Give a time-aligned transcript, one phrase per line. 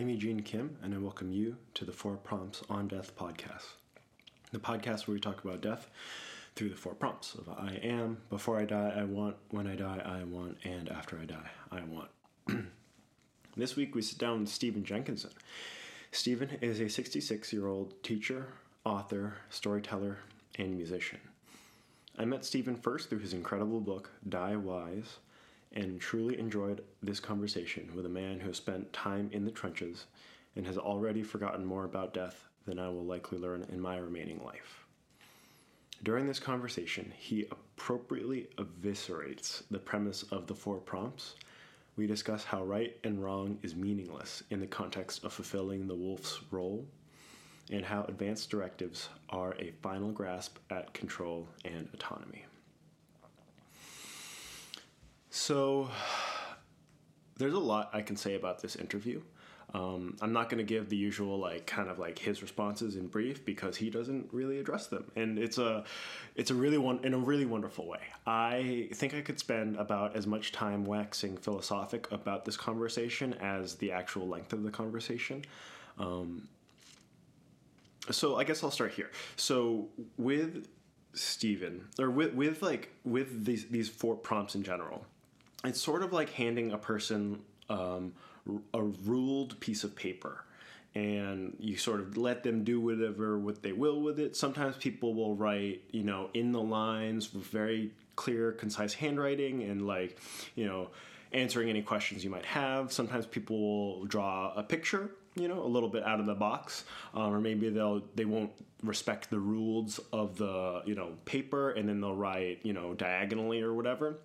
[0.00, 3.66] I am Eugene Kim, and I welcome you to the Four Prompts on Death podcast.
[4.50, 5.90] The podcast where we talk about death
[6.56, 10.00] through the four prompts of I am, before I die, I want, when I die,
[10.02, 12.08] I want, and after I die, I want.
[13.58, 15.32] this week we sit down with Stephen Jenkinson.
[16.12, 18.46] Stephen is a 66 year old teacher,
[18.86, 20.16] author, storyteller,
[20.58, 21.20] and musician.
[22.18, 25.18] I met Stephen first through his incredible book, Die Wise,
[25.72, 30.06] and truly enjoyed this conversation with a man who has spent time in the trenches
[30.56, 34.42] and has already forgotten more about death than I will likely learn in my remaining
[34.44, 34.84] life.
[36.02, 41.34] During this conversation, he appropriately eviscerates the premise of the four prompts.
[41.96, 46.40] We discuss how right and wrong is meaningless in the context of fulfilling the wolf's
[46.50, 46.86] role,
[47.70, 52.46] and how advanced directives are a final grasp at control and autonomy.
[55.30, 55.90] So,
[57.38, 59.22] there's a lot I can say about this interview.
[59.72, 63.06] Um, I'm not going to give the usual like kind of like his responses in
[63.06, 65.84] brief because he doesn't really address them, and it's a
[66.34, 68.00] it's a really one in a really wonderful way.
[68.26, 73.76] I think I could spend about as much time waxing philosophic about this conversation as
[73.76, 75.44] the actual length of the conversation.
[75.98, 76.48] Um,
[78.10, 79.10] so I guess I'll start here.
[79.36, 80.66] So with
[81.14, 85.06] Stephen, or with with like with these these four prompts in general,
[85.64, 88.12] it's sort of like handing a person um,
[88.74, 90.44] a ruled piece of paper.
[90.94, 94.36] And you sort of let them do whatever what they will with it.
[94.36, 99.86] Sometimes people will write you know in the lines with very clear concise handwriting and
[99.86, 100.18] like
[100.56, 100.88] you know
[101.32, 102.92] answering any questions you might have.
[102.92, 106.84] Sometimes people will draw a picture you know a little bit out of the box.
[107.14, 108.50] Um, or maybe they'll they won't
[108.82, 111.70] respect the rules of the you know paper.
[111.70, 114.18] And then they'll write you know diagonally or whatever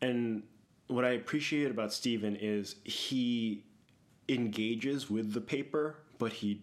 [0.00, 0.42] and
[0.88, 3.64] what I appreciate about Stephen is he
[4.28, 6.62] engages with the paper, but he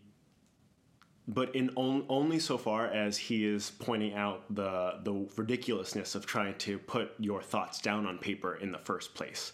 [1.27, 6.25] but in on, only so far as he is pointing out the the ridiculousness of
[6.25, 9.53] trying to put your thoughts down on paper in the first place.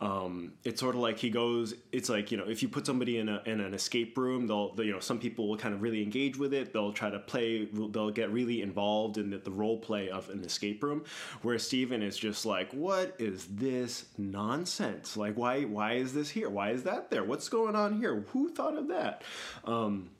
[0.00, 1.74] Um, it's sort of like he goes.
[1.90, 4.72] It's like you know, if you put somebody in a in an escape room, they'll,
[4.74, 6.72] they you know some people will kind of really engage with it.
[6.72, 7.64] They'll try to play.
[7.64, 11.04] They'll get really involved in the, the role play of an escape room.
[11.42, 15.16] Where Stephen is just like, what is this nonsense?
[15.16, 16.48] Like, why why is this here?
[16.48, 17.24] Why is that there?
[17.24, 18.24] What's going on here?
[18.28, 19.24] Who thought of that?
[19.64, 20.10] Um,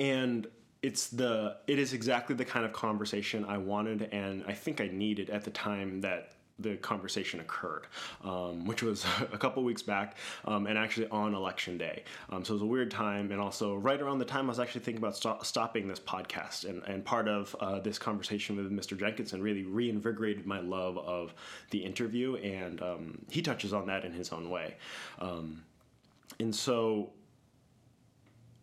[0.00, 0.46] and
[0.82, 4.88] it's the it is exactly the kind of conversation I wanted and I think I
[4.88, 7.86] needed at the time that the conversation occurred,
[8.22, 12.04] um, which was a couple weeks back, um, and actually on election day.
[12.28, 14.60] Um, so it was a weird time, and also right around the time I was
[14.60, 16.68] actually thinking about st- stopping this podcast.
[16.68, 18.98] And, and part of uh, this conversation with Mr.
[18.98, 21.32] Jenkinson really reinvigorated my love of
[21.70, 24.76] the interview, and um, he touches on that in his own way.
[25.18, 25.62] Um,
[26.38, 27.10] and so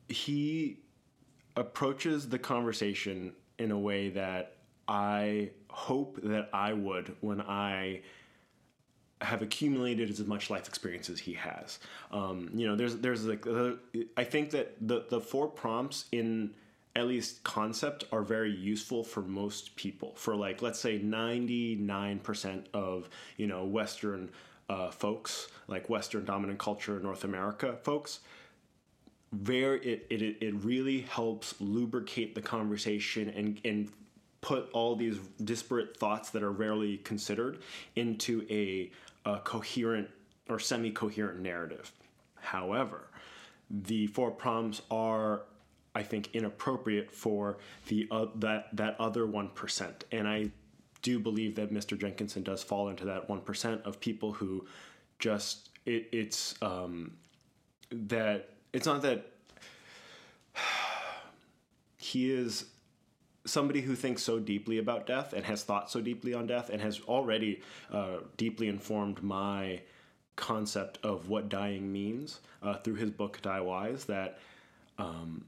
[0.08, 0.78] he
[1.58, 4.54] approaches the conversation in a way that
[4.88, 8.02] I hope that I would when I
[9.20, 11.80] have accumulated as much life experience as he has.
[12.12, 13.72] Um, you know, there's there's like uh,
[14.16, 16.52] I think that the the four prompts in
[16.96, 20.14] at least concept are very useful for most people.
[20.16, 24.30] For like let's say ninety nine percent of you know Western
[24.70, 28.20] uh, folks, like Western dominant culture North America folks,
[29.32, 33.90] very it, it it really helps lubricate the conversation and and
[34.42, 37.60] put all these disparate thoughts that are rarely considered
[37.96, 38.92] into a,
[39.26, 40.08] a coherent
[40.48, 41.92] or semi-coherent narrative.
[42.36, 43.10] However,
[43.70, 45.42] the four prompts are
[45.94, 47.58] I think inappropriate for
[47.88, 50.52] the uh, that that other 1% and I
[51.02, 52.00] do believe that Mr.
[52.00, 54.66] Jenkinson does fall into that 1% of people who
[55.20, 57.18] just it, it's um,
[57.92, 59.26] that it's not that
[61.98, 62.66] he is
[63.44, 66.80] somebody who thinks so deeply about death and has thought so deeply on death and
[66.80, 67.60] has already
[67.92, 69.82] uh, deeply informed my
[70.36, 74.38] concept of what dying means uh, through his book Die Wise that
[75.00, 75.44] um,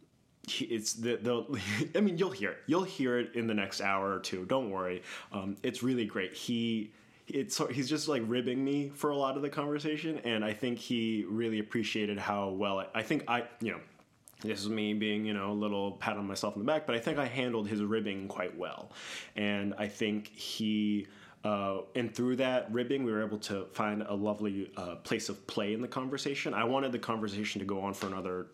[0.60, 1.62] it's the, the
[1.96, 2.58] I mean you'll hear it.
[2.66, 4.44] You'll hear it in the next hour or two.
[4.46, 5.04] Don't worry.
[5.32, 6.34] Um, it's really great.
[6.34, 6.90] He
[7.30, 10.80] it's he's just like ribbing me for a lot of the conversation and I think
[10.80, 13.80] he really appreciated how well I, I think I you know
[14.42, 16.96] this is me being, you know, a little pat on myself in the back, but
[16.96, 18.92] I think I handled his ribbing quite well.
[19.36, 21.08] And I think he,
[21.44, 25.46] uh, and through that ribbing, we were able to find a lovely uh, place of
[25.48, 26.54] play in the conversation.
[26.54, 28.48] I wanted the conversation to go on for another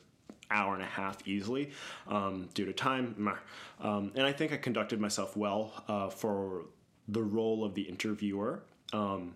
[0.49, 1.71] hour and a half easily
[2.07, 3.31] um, due to time.
[3.79, 6.65] Um, and I think I conducted myself well uh, for
[7.07, 8.63] the role of the interviewer.
[8.93, 9.35] Um,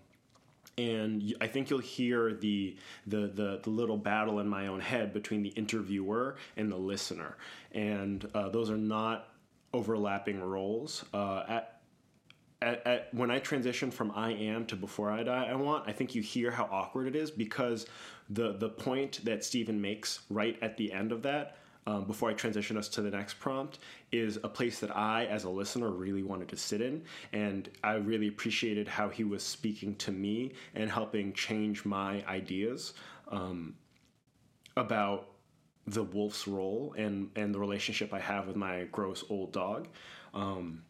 [0.78, 5.14] and I think you'll hear the, the the the little battle in my own head
[5.14, 7.36] between the interviewer and the listener,
[7.74, 9.28] and uh, those are not
[9.74, 11.04] overlapping roles.
[11.14, 11.80] Uh, at
[12.62, 15.94] at, at, when I transition from I am to before I die, I want, I
[15.94, 17.86] think you hear how awkward it is because
[18.30, 21.58] the the point that Stephen makes right at the end of that,
[21.88, 23.80] um, before I transition us to the next prompt,
[24.12, 27.04] is a place that I, as a listener, really wanted to sit in,
[27.34, 32.94] and I really appreciated how he was speaking to me and helping change my ideas
[33.30, 33.76] um,
[34.78, 35.30] about
[35.88, 39.88] the wolf's role and and the relationship I have with my gross old dog.
[40.34, 40.84] Um,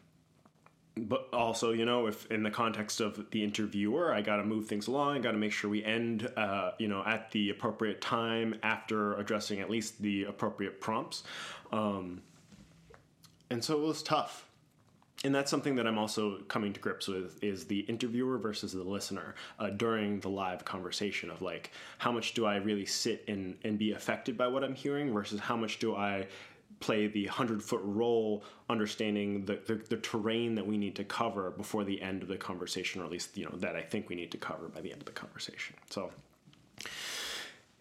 [1.08, 4.68] but also, you know, if in the context of the interviewer, I got to move
[4.68, 5.18] things along.
[5.18, 9.16] I got to make sure we end, uh, you know, at the appropriate time after
[9.16, 11.24] addressing at least the appropriate prompts.
[11.72, 12.22] Um,
[13.50, 14.46] and so it was tough.
[15.26, 18.84] And that's something that I'm also coming to grips with is the interviewer versus the
[18.84, 23.58] listener uh, during the live conversation of like, how much do I really sit and,
[23.66, 26.28] and be affected by what I'm hearing versus how much do I
[26.80, 31.52] play the 100 foot role understanding the, the, the, terrain that we need to cover
[31.52, 34.16] before the end of the conversation or at least you know that i think we
[34.16, 35.76] need to cover by the end of the conversation.
[35.90, 36.12] So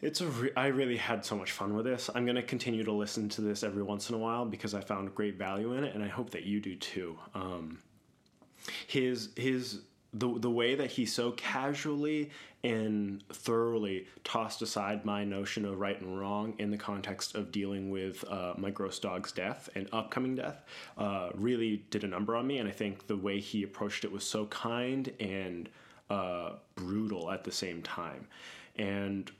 [0.00, 2.10] it's a re- i really had so much fun with this.
[2.14, 4.80] I'm going to continue to listen to this every once in a while because i
[4.80, 7.18] found great value in it and i hope that you do too.
[7.34, 7.78] Um,
[8.86, 9.80] his his
[10.12, 12.30] the the way that he so casually
[12.64, 17.90] and thoroughly tossed aside my notion of right and wrong in the context of dealing
[17.90, 20.64] with uh, my gross dog's death and upcoming death
[20.96, 22.58] uh, really did a number on me.
[22.58, 25.68] And I think the way he approached it was so kind and
[26.10, 28.26] uh, brutal at the same time.
[28.76, 29.30] And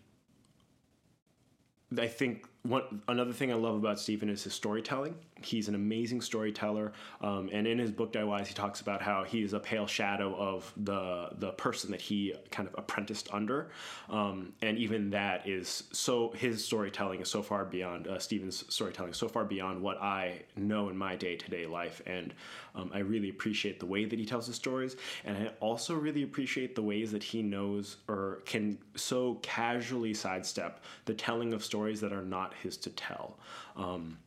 [1.99, 5.15] I think one another thing I love about Stephen is his storytelling.
[5.41, 9.43] He's an amazing storyteller, um, and in his book Wise, he talks about how he
[9.43, 13.71] is a pale shadow of the the person that he kind of apprenticed under,
[14.11, 16.33] um, and even that is so.
[16.33, 20.89] His storytelling is so far beyond uh, Stephen's storytelling, so far beyond what I know
[20.89, 22.35] in my day to day life, and
[22.75, 26.25] um, I really appreciate the way that he tells his stories, and I also really
[26.25, 32.01] appreciate the ways that he knows or can so casually sidestep the telling of stories
[32.01, 33.39] that are not his to tell.
[33.77, 34.19] Um,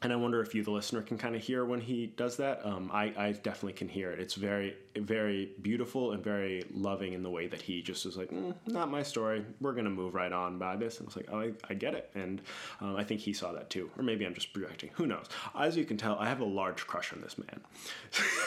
[0.00, 2.64] and I wonder if you, the listener, can kind of hear when he does that.
[2.64, 4.20] Um, I, I, definitely can hear it.
[4.20, 8.30] It's very, very beautiful and very loving in the way that he just is like,
[8.30, 9.44] mm, not my story.
[9.60, 10.98] We're going to move right on by this.
[10.98, 12.10] And it's like, oh, I, I get it.
[12.14, 12.40] And
[12.80, 13.90] um, I think he saw that too.
[13.98, 14.90] Or maybe I'm just projecting.
[14.94, 15.26] Who knows?
[15.58, 17.60] As you can tell, I have a large crush on this man.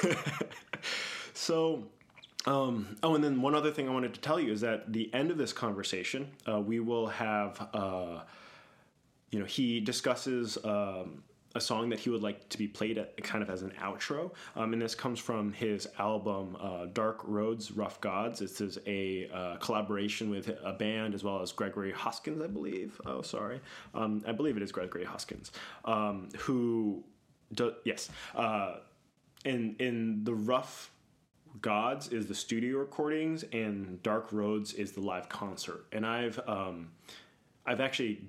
[1.34, 1.84] so.
[2.48, 5.14] Um, oh, and then one other thing I wanted to tell you is that the
[5.14, 7.70] end of this conversation, uh, we will have.
[7.74, 8.20] Uh,
[9.32, 11.24] you know, he discusses um,
[11.56, 14.32] a song that he would like to be played at, kind of as an outro.
[14.56, 18.40] Um, and this comes from his album uh, Dark Roads, Rough Gods.
[18.40, 23.00] This is a uh, collaboration with a band as well as Gregory Hoskins, I believe.
[23.06, 23.60] Oh, sorry.
[23.94, 25.52] Um, I believe it is Gregory Hoskins,
[25.86, 27.04] um, who,
[27.54, 28.10] do, yes.
[28.36, 28.76] Uh,
[29.44, 30.92] in, in the Rough
[31.62, 35.86] Gods is the studio recordings, and Dark Roads is the live concert.
[35.92, 36.92] And I've, um,
[37.66, 38.22] I've actually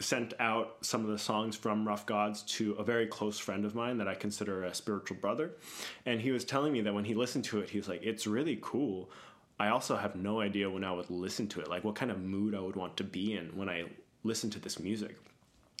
[0.00, 3.74] sent out some of the songs from Rough Gods to a very close friend of
[3.74, 5.52] mine that I consider a spiritual brother.
[6.06, 8.26] And he was telling me that when he listened to it, he was like, it's
[8.26, 9.10] really cool.
[9.58, 12.18] I also have no idea when I would listen to it, like what kind of
[12.18, 13.84] mood I would want to be in when I
[14.24, 15.16] listen to this music.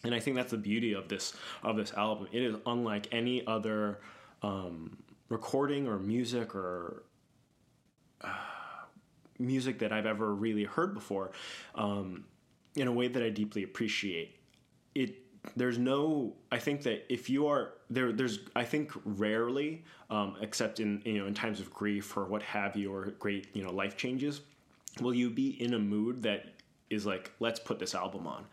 [0.04, 2.28] And I think that's the beauty of this of this album.
[2.32, 4.00] It is unlike any other
[4.42, 4.96] um,
[5.28, 7.04] recording or music or
[8.22, 8.28] uh,
[9.38, 11.32] music that I've ever really heard before.
[11.74, 12.24] Um,
[12.76, 14.36] in a way that I deeply appreciate.
[14.94, 15.16] It
[15.56, 20.80] there's no I think that if you are there there's I think rarely um, except
[20.80, 23.72] in you know in times of grief or what have you or great you know
[23.72, 24.42] life changes
[25.00, 26.46] will you be in a mood that
[26.90, 28.44] is like let's put this album on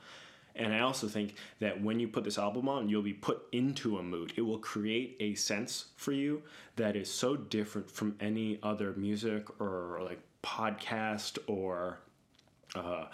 [0.58, 4.00] and I also think that when you put this album on, you'll be put into
[4.00, 4.34] a mood.
[4.36, 6.42] It will create a sense for you
[6.78, 12.00] that is so different from any other music or like podcast or
[12.74, 13.06] uh,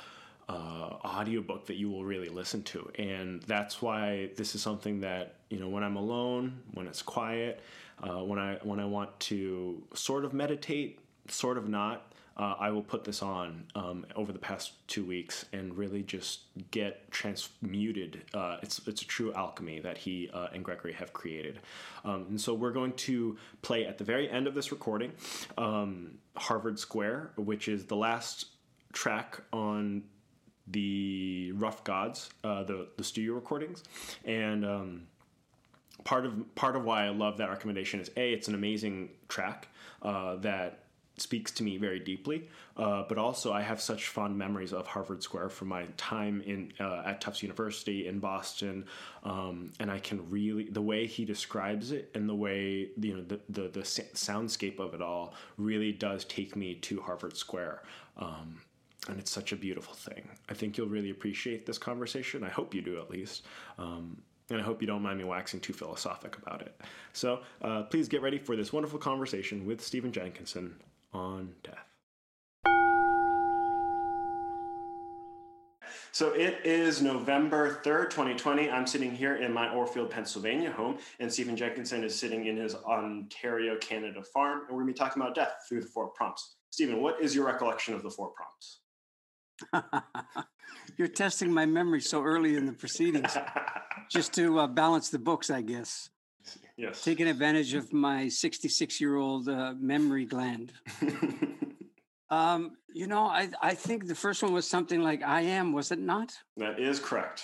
[0.49, 2.89] uh, audiobook that you will really listen to.
[2.99, 7.61] And that's why this is something that, you know, when I'm alone, when it's quiet,
[8.01, 12.71] uh, when I when I want to sort of meditate, sort of not, uh, I
[12.71, 18.23] will put this on um, over the past two weeks and really just get transmuted.
[18.33, 21.59] Uh, it's it's a true alchemy that he uh, and Gregory have created,
[22.03, 25.11] um, and so we're going to play at the very end of this recording,
[25.57, 28.47] um, Harvard Square, which is the last
[28.93, 30.03] track on
[30.67, 33.83] the Rough Gods, uh, the the studio recordings,
[34.25, 35.07] and um,
[36.03, 39.67] part of part of why I love that recommendation is a it's an amazing track
[40.01, 40.79] uh, that
[41.17, 42.49] speaks to me very deeply.
[42.75, 46.73] Uh, but also, I have such fond memories of Harvard Square from my time in
[46.79, 48.85] uh, at Tufts University in Boston,
[49.23, 53.23] um, and I can really the way he describes it and the way you know
[53.23, 57.83] the the, the soundscape of it all really does take me to Harvard Square.
[58.17, 58.61] Um,
[59.09, 60.29] and it's such a beautiful thing.
[60.49, 62.43] I think you'll really appreciate this conversation.
[62.43, 63.43] I hope you do at least.
[63.77, 66.79] Um, and I hope you don't mind me waxing too philosophic about it.
[67.13, 70.75] So uh, please get ready for this wonderful conversation with Stephen Jenkinson
[71.13, 71.93] on death.
[76.11, 78.69] So it is November 3rd, 2020.
[78.69, 82.75] I'm sitting here in my Orefield, Pennsylvania home, and Stephen Jenkinson is sitting in his
[82.75, 86.57] Ontario, Canada farm, and we're going to be talking about death through the four prompts.
[86.69, 88.81] Stephen, what is your recollection of the four prompts?
[90.97, 93.35] You're testing my memory so early in the proceedings,
[94.09, 96.09] just to uh, balance the books, I guess.
[96.77, 97.03] Yes.
[97.03, 100.73] Taking advantage of my 66 year old uh, memory gland.
[102.29, 105.91] um, you know, I, I think the first one was something like I am, was
[105.91, 106.33] it not?
[106.57, 107.43] That is correct.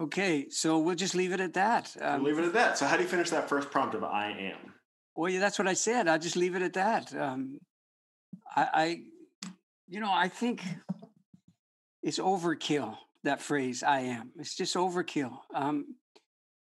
[0.00, 1.94] Okay, so we'll just leave it at that.
[2.00, 2.78] Um, we'll leave it at that.
[2.78, 4.72] So, how do you finish that first prompt of I am?
[5.14, 6.08] Well, yeah, that's what I said.
[6.08, 7.14] I'll just leave it at that.
[7.14, 7.60] Um,
[8.56, 9.00] I, I,
[9.88, 10.62] you know, I think
[12.02, 14.30] it's overkill that phrase i am.
[14.38, 15.38] It's just overkill.
[15.54, 15.96] Um,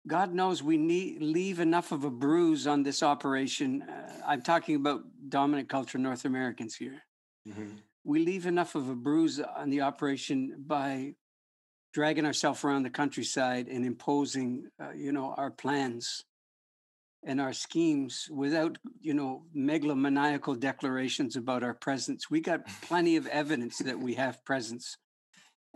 [0.07, 4.75] god knows we need leave enough of a bruise on this operation uh, i'm talking
[4.75, 7.01] about dominant culture north americans here.
[7.47, 7.77] Mm-hmm.
[8.03, 11.15] we leave enough of a bruise on the operation by
[11.93, 16.25] dragging ourselves around the countryside and imposing uh, you know our plans
[17.25, 22.29] and our schemes without you know megalomaniacal declarations about our presence.
[22.29, 24.97] We got plenty of evidence that we have presence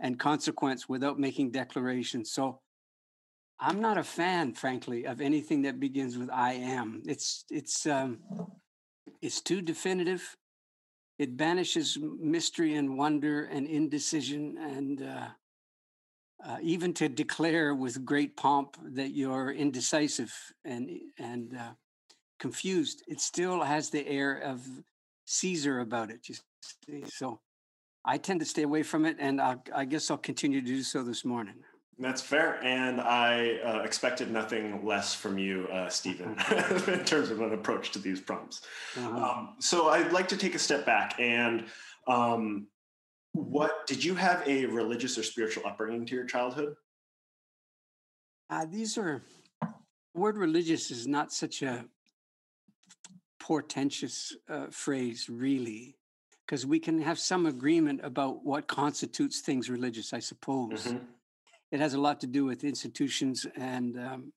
[0.00, 2.32] and consequence without making declarations.
[2.32, 2.60] So
[3.60, 8.20] I'm not a fan, frankly, of anything that begins with "I am." It's it's um,
[9.20, 10.36] it's too definitive.
[11.18, 15.28] It banishes mystery and wonder and indecision, and uh,
[16.44, 20.32] uh, even to declare with great pomp that you're indecisive
[20.64, 21.72] and and uh,
[22.38, 24.66] confused, it still has the air of
[25.26, 26.28] Caesar about it.
[26.28, 26.36] You
[26.86, 27.40] see, so
[28.04, 30.82] I tend to stay away from it, and I'll, i guess I'll continue to do
[30.82, 31.56] so this morning.
[31.98, 36.30] That's fair, and I uh, expected nothing less from you, uh, Stephen,
[36.88, 38.62] in terms of an approach to these prompts.
[38.96, 39.08] Uh-huh.
[39.10, 41.66] Um, so I'd like to take a step back and
[42.06, 42.68] um,
[43.32, 46.74] what did you have a religious or spiritual upbringing to your childhood?
[48.48, 49.22] Uh, these are
[50.14, 51.84] word religious is not such a
[53.38, 55.96] portentous uh, phrase, really
[56.50, 60.84] because we can have some agreement about what constitutes things religious, I suppose.
[60.84, 61.04] Mm-hmm.
[61.70, 64.32] It has a lot to do with institutions and um,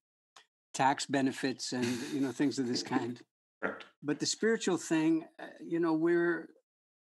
[0.76, 3.20] tax benefits and you know things of this kind.
[3.64, 3.86] Correct.
[4.04, 6.50] But the spiritual thing, uh, you know, we're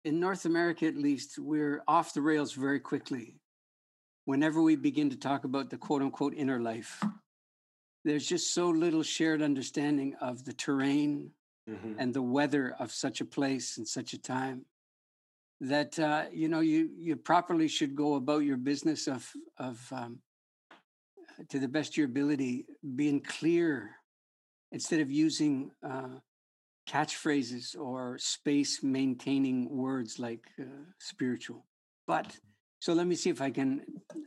[0.06, 3.42] in North America at least, we're off the rails very quickly.
[4.24, 7.04] Whenever we begin to talk about the quote unquote inner life,
[8.06, 11.32] there's just so little shared understanding of the terrain
[11.70, 11.96] mm-hmm.
[12.00, 14.66] and the weather of such a place and such a time
[15.62, 20.20] that uh, you know you you properly should go about your business of of um,
[21.50, 23.92] to the best of your ability, being clear
[24.72, 26.20] instead of using uh,
[26.90, 30.64] catchphrases or space maintaining words like uh,
[31.00, 31.66] spiritual.
[32.08, 32.36] But
[32.80, 33.82] so let me see if I can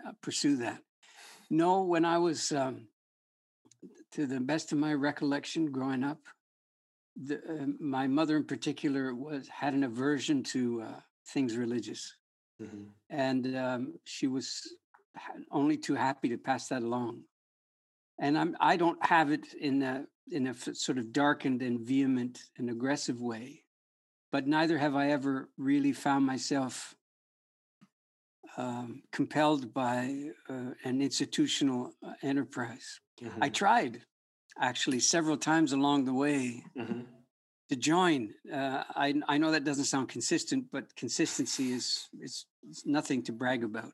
[0.07, 0.81] uh, pursue that.
[1.51, 2.89] No, when I was, um,
[4.13, 6.21] to the best of my recollection, growing up,
[7.17, 12.17] the, uh, my mother in particular was had an aversion to uh, things religious.
[12.63, 12.85] Mm-hmm.
[13.11, 14.75] And um, she was
[15.51, 17.23] only too happy to pass that along.
[18.19, 22.41] And I'm, I don't have it in a, in a sort of darkened and vehement
[22.57, 23.65] and aggressive way,
[24.33, 26.95] but neither have I ever really found myself
[28.57, 33.01] um, compelled by uh, an institutional uh, enterprise.
[33.23, 33.43] Mm-hmm.
[33.43, 34.03] I tried
[34.59, 36.65] actually several times along the way.
[36.79, 37.16] Mm-hmm
[37.69, 38.33] to join.
[38.53, 42.47] Uh, I, I know that doesn't sound consistent, but consistency is is,
[42.85, 43.93] nothing to brag about.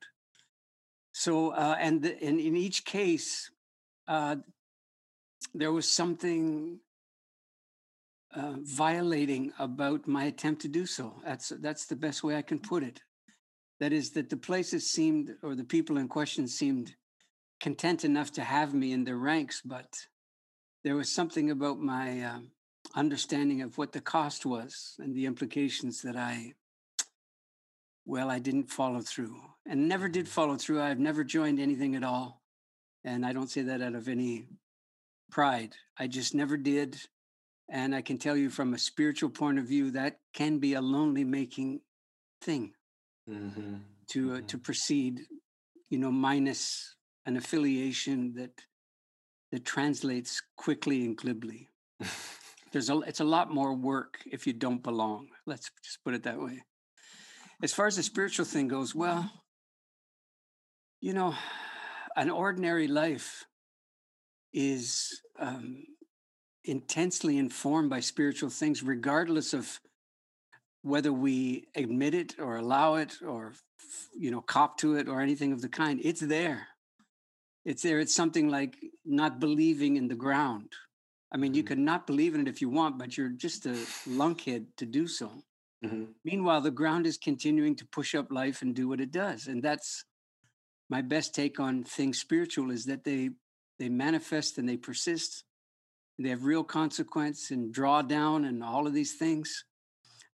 [1.13, 3.51] So, uh, and, the, and in each case,
[4.09, 4.37] uh,
[5.53, 6.79] there was something
[8.35, 11.21] uh, violating about my attempt to do so.
[11.25, 13.01] That's that's the best way I can put it.
[13.79, 16.95] That is that the places seemed, or the people in question seemed
[17.61, 20.07] content enough to have me in their ranks, but
[20.83, 22.51] there was something about my um,
[22.95, 26.55] understanding of what the cost was and the implications that I,
[28.05, 30.33] well, I didn't follow through and never did mm-hmm.
[30.33, 30.83] follow through.
[30.83, 32.43] I've never joined anything at all.
[33.05, 34.47] And I don't say that out of any
[35.31, 35.75] pride.
[35.99, 36.97] I just never did.
[37.69, 40.81] And I can tell you from a spiritual point of view, that can be a
[40.81, 41.81] lonely making
[42.43, 42.75] thing
[43.29, 43.77] mm-hmm.
[44.09, 44.37] to mm-hmm.
[44.37, 45.21] Uh, to proceed,
[45.89, 48.51] you know, minus an affiliation that
[49.53, 51.69] that translates quickly and glibly.
[52.73, 55.29] There's a it's a lot more work if you don't belong.
[55.47, 56.63] Let's just put it that way.
[57.63, 59.31] As far as the spiritual thing goes, well,
[61.01, 61.35] you know,
[62.17, 63.45] an ordinary life
[64.53, 65.85] is um,
[66.65, 69.81] intensely informed by spiritual things, regardless of
[70.83, 73.53] whether we admit it or allow it or
[74.15, 76.01] you know cop to it or anything of the kind.
[76.03, 76.69] It's there.
[77.65, 78.01] It's there.
[78.01, 80.71] It's something like not believing in the ground.
[81.33, 81.75] I mean, you mm-hmm.
[81.75, 85.07] can not believe in it if you want, but you're just a lunkhead to do
[85.07, 85.31] so.
[85.85, 86.05] Mm-hmm.
[86.25, 89.63] Meanwhile, the ground is continuing to push up life and do what it does, and
[89.63, 90.05] that's
[90.93, 93.31] my best take on things spiritual is that they
[93.79, 95.45] they manifest and they persist
[96.19, 99.65] they have real consequence and draw down and all of these things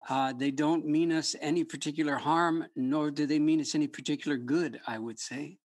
[0.08, 4.38] uh, they don't mean us any particular harm nor do they mean us any particular
[4.38, 5.58] good i would say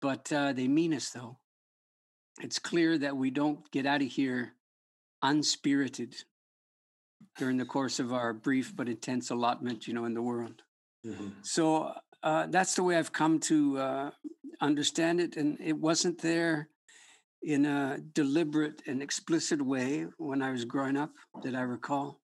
[0.00, 1.38] but uh, they mean us though
[2.40, 4.54] it's clear that we don't get out of here
[5.22, 6.14] unspirited
[7.38, 10.62] during the course of our brief but intense allotment you know in the world
[11.06, 11.28] mm-hmm.
[11.42, 14.10] so uh, that's the way I've come to uh,
[14.60, 15.36] understand it.
[15.36, 16.68] And it wasn't there
[17.42, 21.10] in a deliberate and explicit way when I was growing up
[21.42, 22.20] that I recall.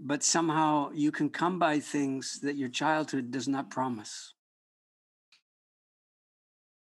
[0.00, 4.34] But somehow you can come by things that your childhood does not promise.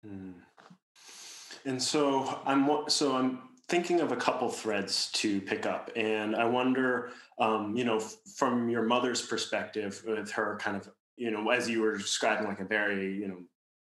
[0.04, 0.34] Mm.
[1.66, 6.46] And so I'm so I'm thinking of a couple threads to pick up, and I
[6.46, 11.70] wonder, um, you know, from your mother's perspective, with her kind of you know, as
[11.70, 13.38] you were describing, like a very, you know,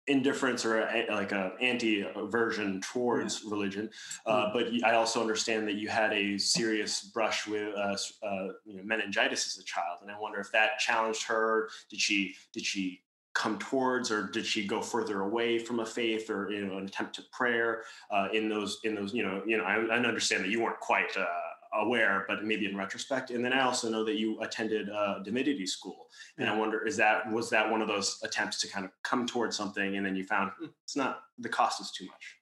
[0.06, 3.50] indifference or a, like a anti aversion towards yeah.
[3.50, 3.90] religion.
[4.24, 8.76] Uh, but I also understand that you had a serious brush with uh, uh, you
[8.76, 11.68] know, meningitis as a child, and I wonder if that challenged her.
[11.90, 13.02] Did she did she
[13.36, 16.86] come towards, or did she go further away from a faith, or you know, an
[16.86, 20.42] attempt to prayer uh, in those in those you know you know I, I understand
[20.44, 21.26] that you weren't quite uh,
[21.74, 23.30] aware, but maybe in retrospect.
[23.30, 26.06] And then I also know that you attended uh, divinity school,
[26.38, 29.26] and I wonder is that was that one of those attempts to kind of come
[29.26, 32.36] towards something, and then you found hmm, it's not the cost is too much.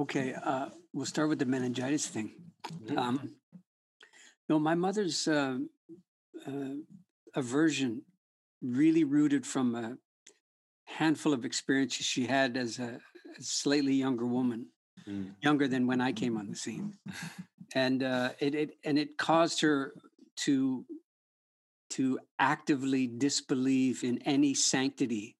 [0.00, 2.32] Okay, uh, we'll start with the meningitis thing.
[2.72, 2.98] Mm-hmm.
[2.98, 3.34] Um,
[4.48, 5.58] no, my mother's uh,
[6.46, 6.74] uh,
[7.34, 8.02] aversion
[8.64, 9.96] really rooted from a
[10.86, 12.98] handful of experiences she had as a,
[13.40, 14.66] slightly younger woman,
[15.08, 15.34] mm.
[15.42, 16.94] younger than when I came on the scene.
[17.74, 19.92] and uh, it, it and it caused her
[20.36, 20.84] to
[21.90, 25.36] to actively disbelieve in any sanctity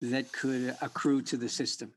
[0.00, 1.92] that could accrue to the system.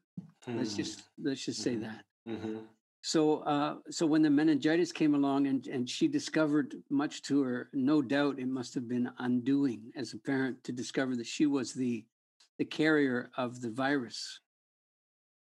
[0.47, 0.57] Mm.
[0.57, 1.83] Let's just let's just say mm-hmm.
[1.83, 2.03] that.
[2.27, 2.57] Mm-hmm.
[3.03, 7.69] So uh, so when the meningitis came along and and she discovered, much to her
[7.73, 11.73] no doubt, it must have been undoing as a parent to discover that she was
[11.73, 12.05] the
[12.57, 14.39] the carrier of the virus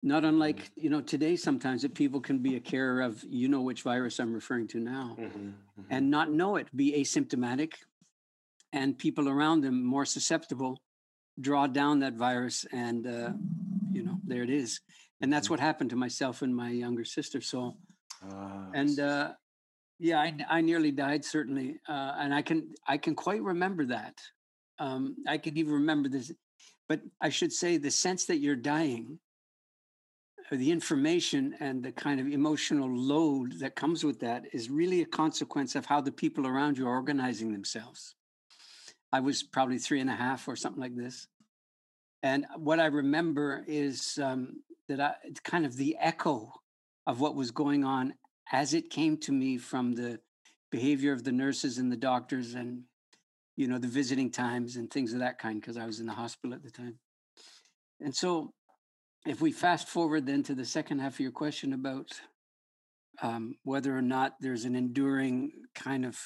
[0.02, 0.80] not unlike mm-hmm.
[0.80, 4.18] you know today sometimes that people can be a carrier of you know which virus
[4.18, 5.82] i'm referring to now mm-hmm, mm-hmm.
[5.90, 7.74] and not know it be asymptomatic
[8.72, 10.80] and people around them more susceptible
[11.40, 13.30] draw down that virus and uh,
[13.92, 14.80] you know there it is
[15.20, 15.54] and that's mm-hmm.
[15.54, 17.76] what happened to myself and my younger sister so
[18.28, 19.32] uh, and uh,
[19.98, 24.18] yeah I, I nearly died certainly uh, and i can i can quite remember that
[24.78, 26.32] um, i can even remember this
[26.88, 29.18] but i should say the sense that you're dying
[30.56, 35.06] the information and the kind of emotional load that comes with that is really a
[35.06, 38.16] consequence of how the people around you are organizing themselves.
[39.12, 41.28] I was probably three and a half or something like this.
[42.22, 44.56] And what I remember is um,
[44.90, 46.52] that I, it's kind of the echo
[47.06, 48.14] of what was going on
[48.52, 50.18] as it came to me from the
[50.72, 52.82] behavior of the nurses and the doctors and
[53.56, 56.12] you know the visiting times and things of that kind because i was in the
[56.12, 56.98] hospital at the time.
[58.00, 58.52] And so
[59.26, 62.08] if we fast forward then to the second half of your question about
[63.22, 66.18] um, whether or not there's an enduring kind of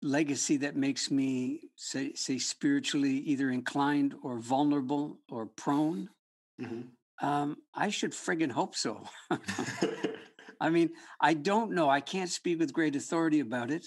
[0.00, 6.08] legacy that makes me say say spiritually either inclined or vulnerable or prone
[6.60, 7.26] mm-hmm.
[7.26, 9.04] um, i should friggin hope so
[10.60, 10.90] i mean
[11.20, 13.86] i don't know i can't speak with great authority about it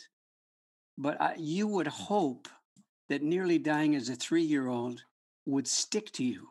[0.97, 2.47] but I, you would hope
[3.09, 5.03] that nearly dying as a three year old
[5.45, 6.49] would stick to you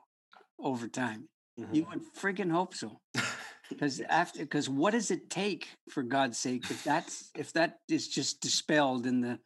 [0.59, 1.29] over time.
[1.61, 1.75] Mm-hmm.
[1.75, 3.01] You would friggin' hope so.
[3.69, 8.07] Because after, because what does it take for God's sake if that's if that is
[8.07, 9.41] just dispelled in the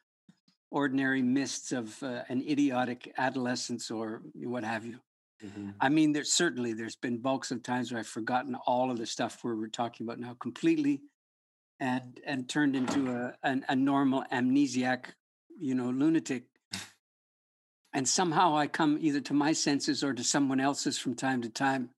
[0.70, 4.98] ordinary mists of uh, an idiotic adolescence or what have you?
[5.44, 5.70] Mm-hmm.
[5.80, 9.06] I mean, there's certainly there's been bulks of times where I've forgotten all of the
[9.06, 11.00] stuff we're, we're talking about now completely,
[11.78, 15.06] and and turned into a an, a normal amnesiac,
[15.58, 16.44] you know, lunatic.
[17.92, 21.48] And somehow I come either to my senses or to someone else's from time to
[21.48, 21.90] time,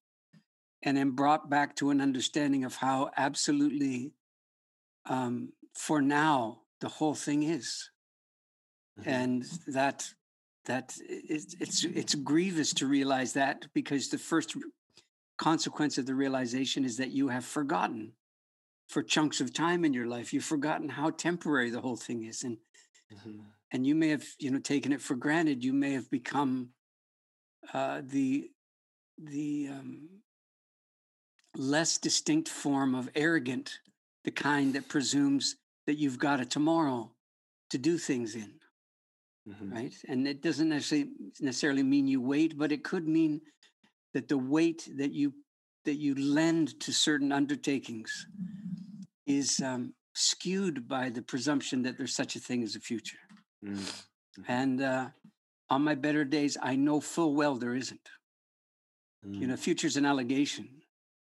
[0.83, 4.13] and am brought back to an understanding of how absolutely,
[5.05, 7.91] um, for now, the whole thing is,
[8.99, 9.09] mm-hmm.
[9.09, 10.15] and that
[10.67, 14.57] that it's it's it's grievous to realize that because the first
[15.39, 18.13] consequence of the realization is that you have forgotten
[18.89, 20.33] for chunks of time in your life.
[20.33, 22.45] You've forgotten how temporary the whole thing is.
[22.45, 22.59] And
[23.13, 23.41] mm-hmm.
[23.73, 25.65] and you may have you know taken it for granted.
[25.65, 26.71] You may have become
[27.73, 28.51] uh, the
[29.19, 30.09] the um,
[31.57, 33.79] less distinct form of arrogant
[34.25, 37.11] the kind that presumes that you've got a tomorrow
[37.71, 38.53] to do things in
[39.49, 39.73] mm-hmm.
[39.73, 43.41] right and it doesn't necessarily necessarily mean you wait but it could mean
[44.15, 45.33] that the weight that you
[45.85, 48.27] that you lend to certain undertakings
[49.27, 53.19] is um, skewed by the presumption that there's such a thing as a future.
[53.65, 54.43] Mm, mm-hmm.
[54.49, 55.09] And uh,
[55.71, 58.09] on my better days, I know full well there isn't.
[59.27, 59.41] Mm.
[59.41, 59.59] You know, mm.
[59.59, 60.69] future's an allegation.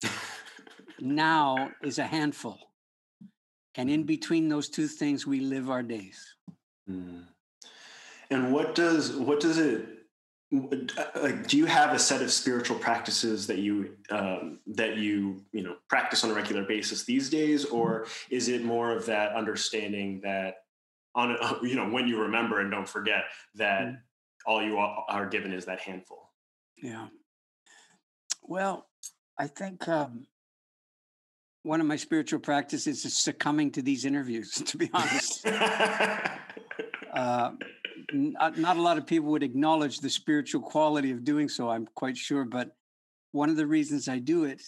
[1.00, 2.58] now is a handful.
[3.76, 4.08] And in mm.
[4.08, 6.20] between those two things, we live our days.
[6.90, 7.24] Mm.
[8.32, 9.88] And what does what does it
[10.52, 15.64] like do you have a set of spiritual practices that you um, that you you
[15.64, 17.66] know practice on a regular basis these days?
[17.66, 20.64] Or is it more of that understanding that
[21.14, 23.98] on you know when you remember and don't forget that mm.
[24.46, 26.30] all you are given is that handful?
[26.82, 27.08] Yeah.
[28.44, 28.88] Well
[29.38, 30.28] i think um,
[31.64, 35.46] one of my spiritual practices is succumbing to these interviews to be honest.
[37.14, 37.52] Uh,
[38.12, 41.88] not, not a lot of people would acknowledge the spiritual quality of doing so, I'm
[41.96, 42.46] quite sure.
[42.46, 42.72] But
[43.32, 44.62] one of the reasons I do it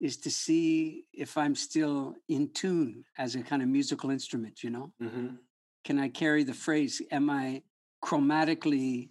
[0.00, 4.70] is to see if I'm still in tune as a kind of musical instrument, you
[4.70, 4.92] know?
[5.02, 5.28] Mm-hmm.
[5.84, 7.02] Can I carry the phrase?
[7.10, 7.62] Am I
[8.04, 9.10] chromatically,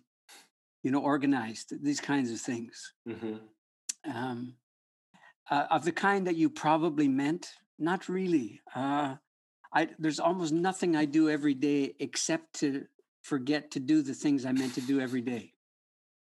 [0.84, 1.74] you know, organized?
[1.84, 2.94] These kinds of things.
[3.08, 3.36] Mm-hmm.
[4.16, 4.54] Um,
[5.50, 8.62] uh, of the kind that you probably meant, not really.
[8.76, 9.16] Uh,
[9.74, 12.86] I, there's almost nothing I do every day except to
[13.28, 15.52] forget to do the things I meant to do every day.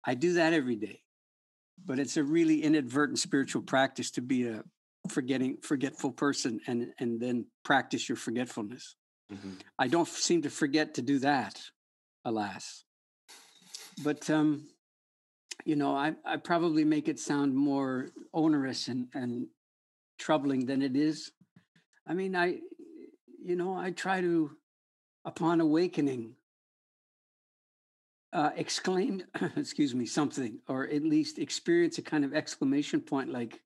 [0.06, 1.02] I do that every day.
[1.84, 4.64] But it's a really inadvertent spiritual practice to be a
[5.10, 8.96] forgetting forgetful person and and then practice your forgetfulness.
[9.32, 9.52] Mm-hmm.
[9.78, 11.60] I don't seem to forget to do that,
[12.24, 12.86] alas.
[14.04, 14.70] But um,
[15.66, 19.48] you know, I, I probably make it sound more onerous and, and
[20.18, 21.32] troubling than it is.
[22.08, 22.60] I mean, I
[23.44, 24.52] you know, I try to
[25.26, 26.36] upon awakening
[28.36, 29.24] uh, exclaim,
[29.56, 33.62] excuse me, something, or at least experience a kind of exclamation point like,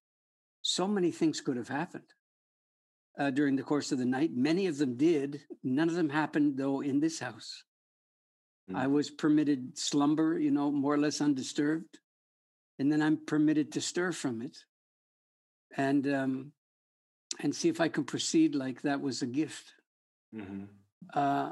[0.62, 2.04] so many things could have happened
[3.18, 4.30] uh, during the course of the night.
[4.36, 5.42] Many of them did.
[5.64, 7.64] None of them happened, though, in this house.
[8.70, 8.76] Mm.
[8.76, 11.98] I was permitted slumber, you know, more or less undisturbed.
[12.78, 14.58] And then I'm permitted to stir from it
[15.76, 16.52] and um,
[17.42, 19.74] and see if I can proceed like that was a gift.
[20.36, 20.66] Mm-hmm.
[21.14, 21.52] Uh,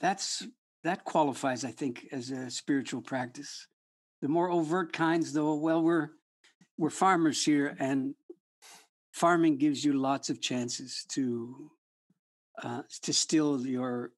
[0.00, 0.46] that's
[0.84, 3.66] that qualifies, I think, as a spiritual practice.
[4.22, 6.10] The more overt kinds, though, well, we're
[6.78, 8.14] we're farmers here, and
[9.12, 11.70] farming gives you lots of chances to
[12.62, 14.12] uh, to still your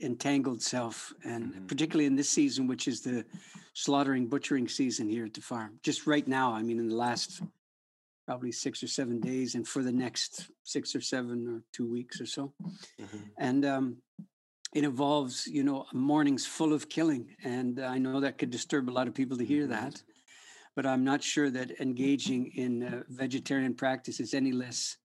[0.00, 1.66] entangled self, and mm-hmm.
[1.66, 3.24] particularly in this season, which is the
[3.74, 5.78] slaughtering, butchering season here at the farm.
[5.82, 7.42] Just right now, I mean, in the last
[8.26, 12.20] probably six or seven days, and for the next six or seven or two weeks
[12.20, 12.52] or so,
[13.00, 13.18] mm-hmm.
[13.38, 13.96] and um,
[14.72, 18.92] it involves you know mornings full of killing and i know that could disturb a
[18.92, 19.72] lot of people to hear mm-hmm.
[19.72, 20.02] that
[20.74, 24.96] but i'm not sure that engaging in uh, vegetarian practices any less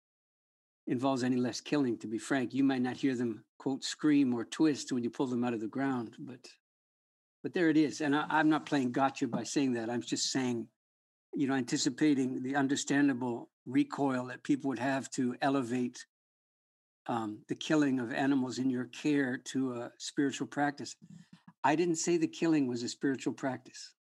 [0.87, 4.45] involves any less killing to be frank you might not hear them quote scream or
[4.45, 6.39] twist when you pull them out of the ground but
[7.43, 10.31] but there it is and I, i'm not playing gotcha by saying that i'm just
[10.31, 10.67] saying
[11.33, 16.05] you know anticipating the understandable recoil that people would have to elevate
[17.07, 20.95] um, the killing of animals in your care to a spiritual practice.
[21.63, 23.93] I didn't say the killing was a spiritual practice,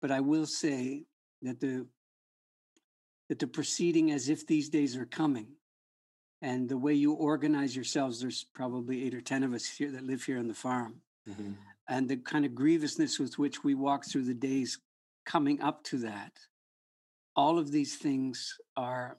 [0.00, 1.04] but I will say
[1.42, 1.86] that the
[3.30, 5.48] that the proceeding as if these days are coming
[6.42, 10.04] and the way you organize yourselves there's probably eight or ten of us here that
[10.04, 11.52] live here on the farm mm-hmm.
[11.88, 14.78] and the kind of grievousness with which we walk through the days
[15.24, 16.32] coming up to that
[17.34, 19.16] all of these things are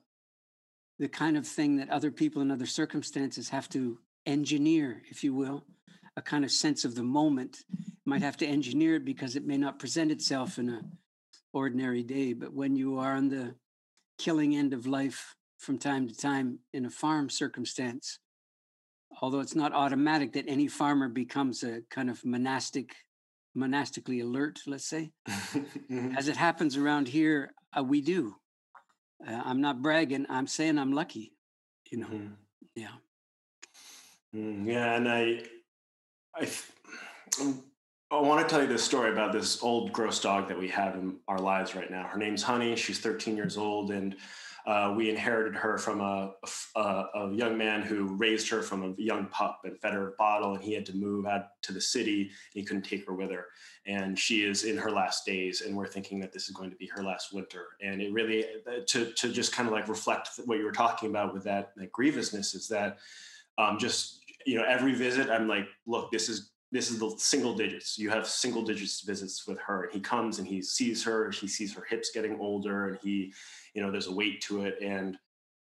[0.99, 5.33] the kind of thing that other people in other circumstances have to engineer, if you
[5.33, 5.65] will,
[6.15, 7.63] a kind of sense of the moment.
[8.05, 10.81] might have to engineer it because it may not present itself in a
[11.53, 12.33] ordinary day.
[12.33, 13.55] But when you are on the
[14.19, 18.19] killing end of life, from time to time in a farm circumstance,
[19.21, 22.93] although it's not automatic that any farmer becomes a kind of monastic,
[23.55, 25.11] monastically alert, let's say.
[25.89, 26.15] Mhm.
[26.17, 28.35] As it happens around here, uh, we do.
[29.25, 30.25] Uh, I'm not bragging.
[30.29, 31.33] I'm saying I'm lucky.
[31.91, 32.07] You know.
[32.07, 32.35] Mhm.
[32.75, 32.95] Yeah.
[34.33, 35.43] Mm, yeah, and I,
[37.39, 37.63] um,
[38.11, 40.95] I want to tell you this story about this old gross dog that we have
[40.95, 42.03] in our lives right now.
[42.03, 42.75] Her name's Honey.
[42.75, 44.15] She's 13 years old, and
[44.65, 46.33] uh, we inherited her from a
[46.75, 50.55] a young man who raised her from a young pup and fed her a bottle,
[50.55, 52.21] and he had to move out to the city.
[52.21, 53.45] And he couldn't take her with her,
[53.85, 56.77] and she is in her last days, and we're thinking that this is going to
[56.77, 57.65] be her last winter.
[57.81, 61.09] And it really, uh, to to just kind of like reflect what you were talking
[61.09, 62.97] about with that like grievousness is that
[63.57, 67.55] um, just you know every visit i'm like look this is this is the single
[67.55, 71.31] digits you have single digits visits with her and he comes and he sees her
[71.31, 73.33] he sees her hips getting older and he
[73.75, 75.17] you know there's a weight to it and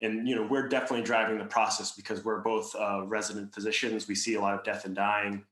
[0.04, 4.08] and you know we're definitely driving the process because we're both uh, resident physicians.
[4.08, 5.44] We see a lot of death and dying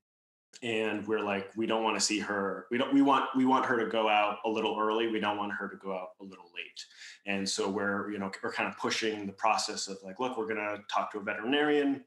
[0.63, 3.65] and we're like we don't want to see her we don't we want we want
[3.65, 5.07] her to go out a little early.
[5.07, 6.85] We don't want her to go out a little late.
[7.25, 10.47] And so we're you know we're kind of pushing the process of like look we're
[10.47, 12.03] going to talk to a veterinarian.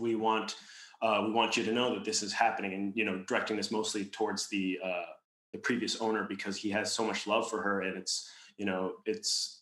[0.00, 0.56] We want
[1.00, 3.70] uh, we want you to know that this is happening and you know directing this
[3.70, 5.12] mostly towards the uh,
[5.52, 8.94] the previous owner because he has so much love for her and it's you know
[9.04, 9.61] it's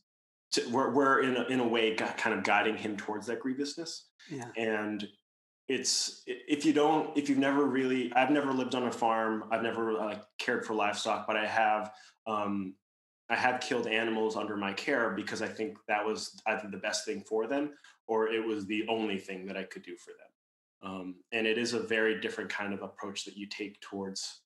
[0.52, 4.06] to, we're, we're in a, in a way kind of guiding him towards that grievousness.
[4.30, 4.44] Yeah.
[4.56, 5.06] and
[5.68, 9.62] it's if you don't if you've never really i've never lived on a farm i've
[9.62, 11.92] never uh, cared for livestock but i have
[12.26, 12.74] um,
[13.30, 17.06] i have killed animals under my care because i think that was either the best
[17.06, 17.70] thing for them
[18.08, 20.26] or it was the only thing that i could do for them.
[20.82, 24.40] Um, and it is a very different kind of approach that you take towards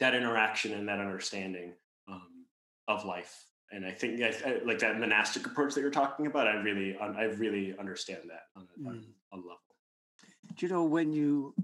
[0.00, 1.72] that interaction and that understanding
[2.08, 2.44] um,
[2.86, 6.46] of life and i think I, I, like that monastic approach that you're talking about
[6.46, 9.04] i really i really understand that on a, on Mm.
[9.32, 9.58] a level
[10.56, 11.54] Do you know when you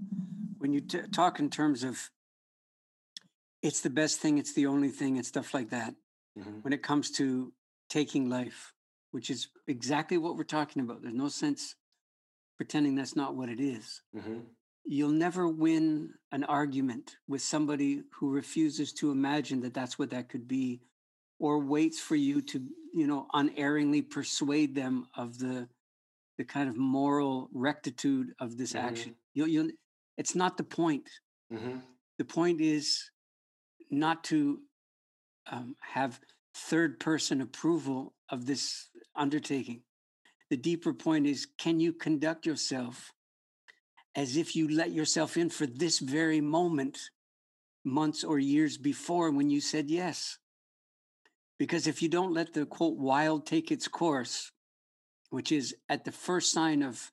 [0.59, 2.09] when you t- talk in terms of
[3.61, 5.95] it's the best thing, it's the only thing, and stuff like that.
[6.37, 6.63] Mhm.
[6.63, 7.51] When it comes to
[7.89, 8.73] taking life,
[9.11, 11.01] which is exactly what we're talking about.
[11.01, 11.75] There's no sense
[12.57, 14.01] pretending that's not what it is.
[14.15, 14.45] Mhm.
[14.85, 20.29] You'll never win an argument with somebody who refuses to imagine that that's what that
[20.29, 20.81] could be,
[21.39, 22.61] or waits for you to,
[22.93, 25.67] you know, unerringly persuade them of the
[26.37, 29.15] the kind of moral rectitude of this action.
[29.33, 29.69] You'll, you'll,
[30.17, 31.09] it's not the point.
[31.51, 31.81] Mhm.
[32.17, 33.09] The point is
[33.89, 34.59] not to
[35.49, 36.19] um, have
[36.53, 39.83] third person approval of this undertaking.
[40.49, 43.13] The deeper point is can you conduct yourself
[44.15, 46.97] as if you let yourself in for this very moment,
[47.83, 50.37] months or years before when you said yes?
[51.57, 54.51] Because if you don't let the quote wild take its course,
[55.29, 57.11] which is at the first sign of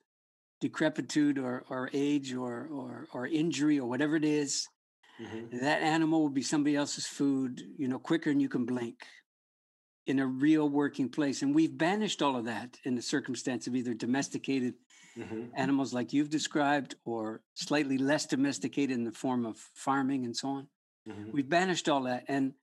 [0.61, 4.67] decrepitude or, or age or, or, or injury or whatever it is,
[5.21, 5.61] Mhm.
[5.61, 9.05] that animal will be somebody else's food, you know, quicker than you can blink
[10.07, 11.43] in a real working place.
[11.43, 14.73] And we've banished all of that in the circumstance of either domesticated
[15.15, 15.51] Mhm.
[15.53, 20.47] animals like you've described or slightly less domesticated in the form of farming and so
[20.49, 20.67] on.
[21.07, 21.31] Mhm.
[21.31, 22.25] We've banished all that.
[22.27, 22.55] And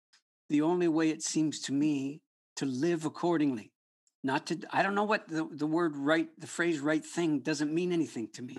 [0.50, 2.20] the only way it seems to me
[2.56, 3.72] to live accordingly,
[4.22, 7.72] not to, I don't know what the, the word right, the phrase right thing doesn't
[7.72, 8.58] mean anything to me.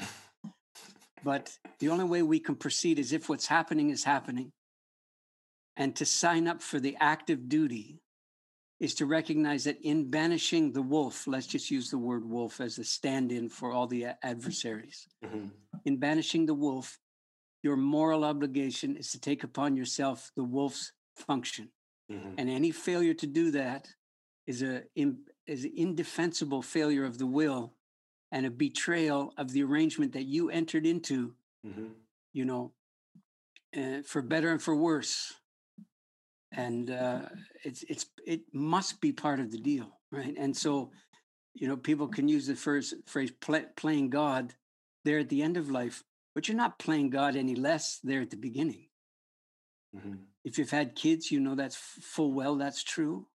[1.23, 4.51] But the only way we can proceed is if what's happening is happening.
[5.77, 7.99] And to sign up for the active duty
[8.79, 12.79] is to recognize that in banishing the wolf, let's just use the word wolf as
[12.79, 15.07] a stand in for all the adversaries.
[15.23, 15.51] Mhm.
[15.85, 16.97] In banishing the wolf,
[17.61, 21.69] your moral obligation is to take upon yourself the wolf's function.
[22.11, 22.35] Mhm.
[22.37, 23.95] And any failure to do that
[24.45, 24.83] is a
[25.47, 27.73] is an indefensible failure of the will
[28.31, 31.95] and a betrayal of the arrangement that you entered into Mhm.
[32.33, 32.73] you know,
[33.75, 35.33] uh, for better and for worse.
[36.51, 37.29] And uh,
[37.63, 40.35] it's it's it must be part of the deal, right?
[40.37, 40.91] And so,
[41.53, 44.55] you know, people can use the first phrase play, "playing God"
[45.05, 46.03] there at the end of life,
[46.35, 48.90] but you're not playing God any less there at the beginning.
[49.95, 50.25] Mhm.
[50.43, 53.27] If you've had kids, you know that's full well that's true.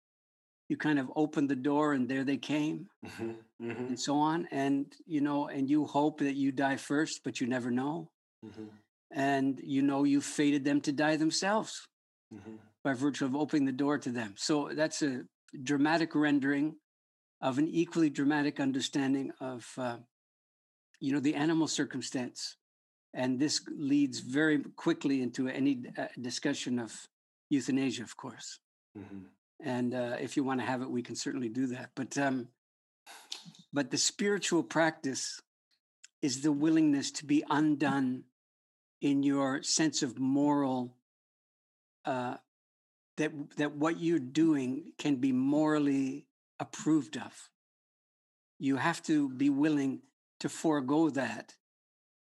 [0.68, 3.44] You kind of opened the door, and there they came, Mhm.
[3.60, 3.86] Mhm.
[3.88, 4.46] and so on.
[4.50, 8.10] And you know, and you hope that you die first, but you never know.
[8.44, 8.70] Mhm.
[9.10, 11.86] And you know, you fated them to die themselves.
[12.32, 12.58] Mhm.
[12.82, 14.36] by virtue of opening the door to them.
[14.36, 15.26] So that's a
[15.64, 16.80] dramatic rendering
[17.40, 19.98] of an equally dramatic understanding of, uh,
[21.00, 22.56] you know, the animal circumstance.
[23.16, 26.92] And this leads very quickly into any uh, discussion of
[27.48, 28.60] euthanasia, of course.
[28.94, 29.24] Mhm.
[29.60, 31.88] And uh, if you want to have it, we can certainly do that.
[31.94, 32.48] But um,
[33.72, 35.40] But the spiritual practice
[36.22, 38.24] is the willingness to be undone
[39.00, 40.96] in your sense of moral
[42.04, 42.36] uh,
[43.16, 46.26] that that what you're doing can be morally
[46.58, 47.50] approved of.
[48.58, 50.02] You have to be willing
[50.40, 51.56] to forego that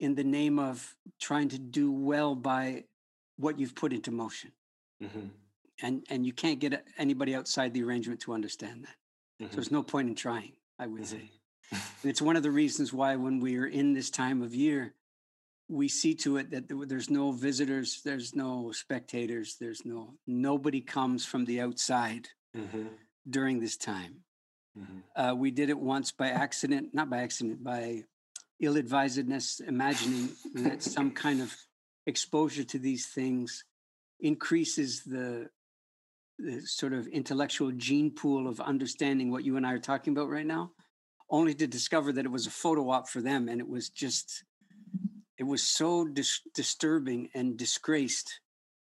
[0.01, 2.83] in the name of trying to do well by
[3.37, 4.51] what you've put into motion.
[5.01, 5.27] Mm-hmm.
[5.83, 8.95] And and you can't get anybody outside the arrangement to understand that.
[9.41, 9.51] Mm-hmm.
[9.51, 11.17] So there's no point in trying, I would mm-hmm.
[11.17, 11.31] say.
[11.71, 14.93] and it's one of the reasons why when we are in this time of year,
[15.69, 21.25] we see to it that there's no visitors, there's no spectators, there's no nobody comes
[21.25, 22.87] from the outside mm-hmm.
[23.29, 24.23] during this time.
[24.77, 25.21] Mm-hmm.
[25.21, 28.03] Uh, we did it once by accident, not by accident, by
[28.62, 31.56] ill-advisedness, imagining that some kind of
[32.06, 33.63] exposure to these things
[34.19, 35.50] increases the,
[36.38, 40.30] the sort of intellectual gene pool of understanding what you and I are talking about
[40.30, 40.71] right now,
[41.30, 44.43] only to discover that it was a photo op for them, and it was just
[45.38, 48.41] it was so dis- disturbing and disgraced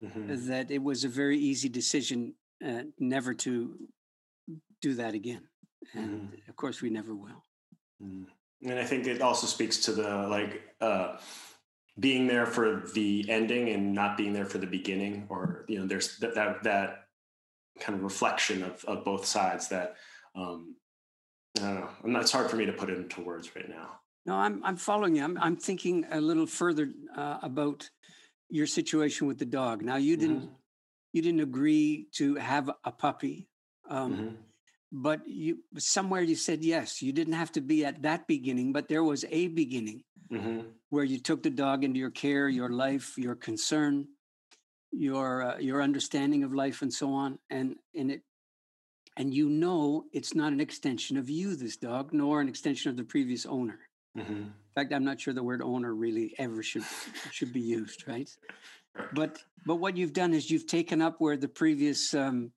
[0.04, 0.48] mm-hmm.
[0.48, 2.34] that it was a very easy decision
[2.66, 3.74] uh, never to
[4.82, 5.48] do that again.
[5.94, 6.50] And mm-hmm.
[6.50, 7.42] of course, we never will.
[8.02, 8.26] Mm.
[8.62, 11.18] And I think it also speaks to the like uh,
[11.98, 15.86] being there for the ending and not being there for the beginning, or you know,
[15.86, 17.06] there's that that, that
[17.80, 19.96] kind of reflection of, of both sides that
[20.34, 20.76] um,
[21.58, 21.88] I don't know.
[22.04, 24.00] And that's hard for me to put it into words right now.
[24.26, 25.24] No, I'm I'm following you.
[25.24, 27.88] I'm I'm thinking a little further uh, about
[28.48, 29.82] your situation with the dog.
[29.82, 30.54] Now you didn't mm-hmm.
[31.12, 33.48] you didn't agree to have a puppy,
[33.88, 34.34] um, mm-hmm.
[34.94, 37.02] But you somewhere you said yes.
[37.02, 40.60] You didn't have to be at that beginning, but there was a beginning mm-hmm.
[40.90, 44.06] where you took the dog into your care, your life, your concern,
[44.92, 47.40] your uh, your understanding of life, and so on.
[47.50, 48.22] And and it
[49.16, 52.96] and you know it's not an extension of you, this dog, nor an extension of
[52.96, 53.80] the previous owner.
[54.16, 54.32] Mm-hmm.
[54.32, 56.84] In fact, I'm not sure the word owner really ever should
[57.32, 58.30] should be used, right?
[59.12, 62.52] But but what you've done is you've taken up where the previous um,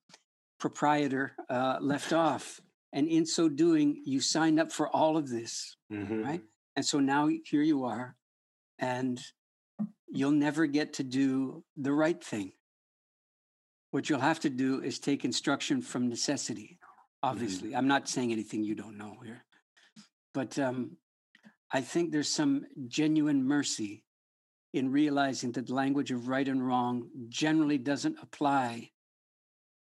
[0.60, 2.62] proprietor uh, left off,
[2.94, 6.24] and in so doing, you signed up for all of this, mm-hmm.
[6.24, 6.42] right?
[6.76, 8.16] And so now here you are,
[8.80, 9.20] and
[10.08, 12.54] you'll never get to do the right thing.
[13.92, 16.78] What you'll have to do is take instruction from necessity.
[16.78, 17.30] Mm-hmm.
[17.30, 17.78] Obviously, mm-hmm.
[17.78, 19.44] I'm not saying anything you don't know here,
[20.34, 20.98] but um,
[21.72, 24.04] I think there's some genuine mercy
[24.74, 28.92] in realizing that the language of right and wrong generally doesn't apply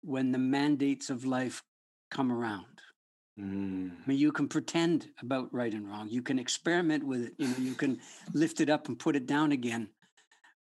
[0.05, 1.62] when the mandates of life
[2.11, 2.67] come around.
[3.40, 3.90] Mm.
[3.90, 6.09] I mean, you can pretend about right and wrong.
[6.09, 7.33] You can experiment with it.
[7.38, 7.99] You know, you can
[8.33, 9.88] lift it up and put it down again.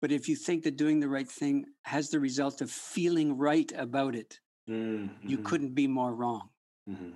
[0.01, 3.71] But if you think that doing the right thing has the result of feeling right
[3.75, 5.27] about it, mm-hmm.
[5.27, 6.49] you couldn't be more wrong.
[6.89, 7.11] Mm-hmm.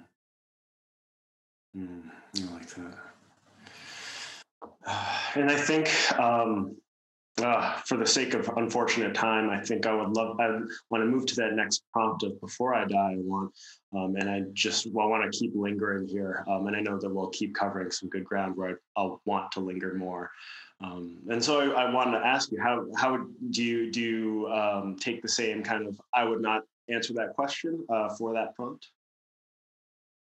[1.77, 2.03] Mm,
[2.37, 2.97] I like that.
[5.35, 6.77] And I think, um,
[7.41, 10.39] uh, for the sake of unfortunate time, I think I would love.
[10.39, 10.47] I
[10.89, 13.53] want to move to that next prompt of "Before I Die, I want,"
[13.93, 16.45] um, and I just well, want to keep lingering here.
[16.47, 19.51] Um, and I know that we'll keep covering some good ground where I, will want
[19.53, 20.31] to linger more.
[20.81, 24.47] Um, and so I, I, wanted to ask you how how do you do you
[24.47, 28.55] um, take the same kind of I would not answer that question uh, for that
[28.55, 28.87] prompt.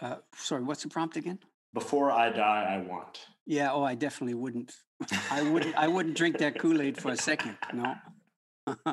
[0.01, 1.38] Uh, sorry, what's the prompt again?
[1.75, 3.27] Before I die, I want.
[3.46, 3.72] Yeah.
[3.72, 4.72] Oh, I definitely wouldn't.
[5.31, 5.74] I wouldn't.
[5.76, 7.57] I wouldn't drink that Kool Aid for a second.
[7.72, 7.94] No.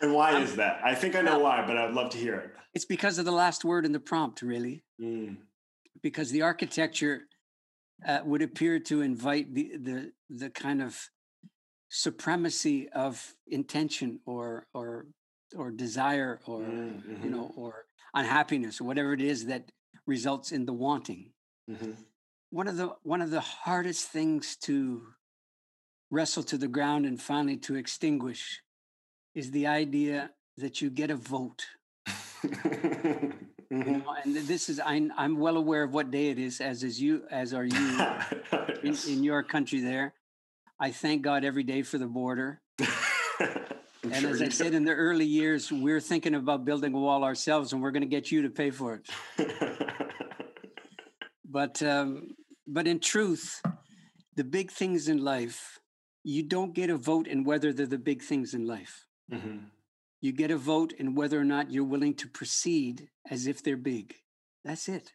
[0.00, 0.80] and why is that?
[0.84, 2.50] I think I know why, but I'd love to hear it.
[2.74, 4.84] It's because of the last word in the prompt, really.
[5.00, 5.38] Mm.
[6.02, 7.22] Because the architecture
[8.06, 11.10] uh, would appear to invite the the the kind of
[11.88, 15.06] supremacy of intention or or
[15.56, 17.24] or desire or mm-hmm.
[17.24, 19.72] you know or unhappiness or whatever it is that
[20.06, 21.32] results in the wanting.
[21.68, 21.92] Mm-hmm
[22.50, 25.02] one of the one of the hardest things to
[26.10, 28.60] wrestle to the ground and finally to extinguish
[29.34, 31.64] is the idea that you get a vote.
[32.08, 33.30] mm-hmm.
[33.70, 36.82] you know, and this is I'm I'm well aware of what day it is, as
[36.82, 37.72] is you, as are you
[38.82, 39.06] yes.
[39.06, 40.14] in, in, your country there.
[40.78, 42.60] I thank God every day for the border.
[42.78, 44.50] and sure as I do.
[44.50, 48.02] said in the early years, we're thinking about building a wall ourselves, and we're going
[48.02, 49.50] to get you to pay for it.
[51.44, 52.34] but um,
[52.72, 53.60] but in truth,
[54.36, 55.80] the big things in life,
[56.22, 59.04] you don't get a vote in whether they're the big things in life.
[59.32, 59.58] Mm-hmm.
[60.20, 63.76] You get a vote in whether or not you're willing to proceed as if they're
[63.76, 64.14] big.
[64.64, 65.12] That's it.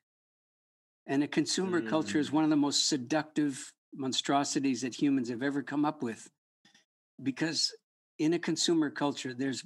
[1.08, 1.89] And a consumer mm-hmm.
[1.89, 2.34] culture is mm.
[2.34, 6.30] one of the most seductive monstrosities that humans have ever come up with.
[7.22, 7.74] Because
[8.18, 9.64] in a consumer culture, there's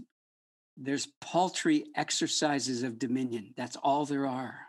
[0.82, 3.54] there's paltry exercises of dominion.
[3.58, 4.68] That's all there are.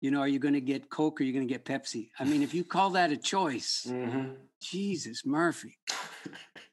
[0.00, 2.08] You know, are you going to get Coke or are you going to get Pepsi?
[2.18, 4.32] I mean, if you call that a choice, Mm-hmm.
[4.60, 5.78] Jesus, Murphy.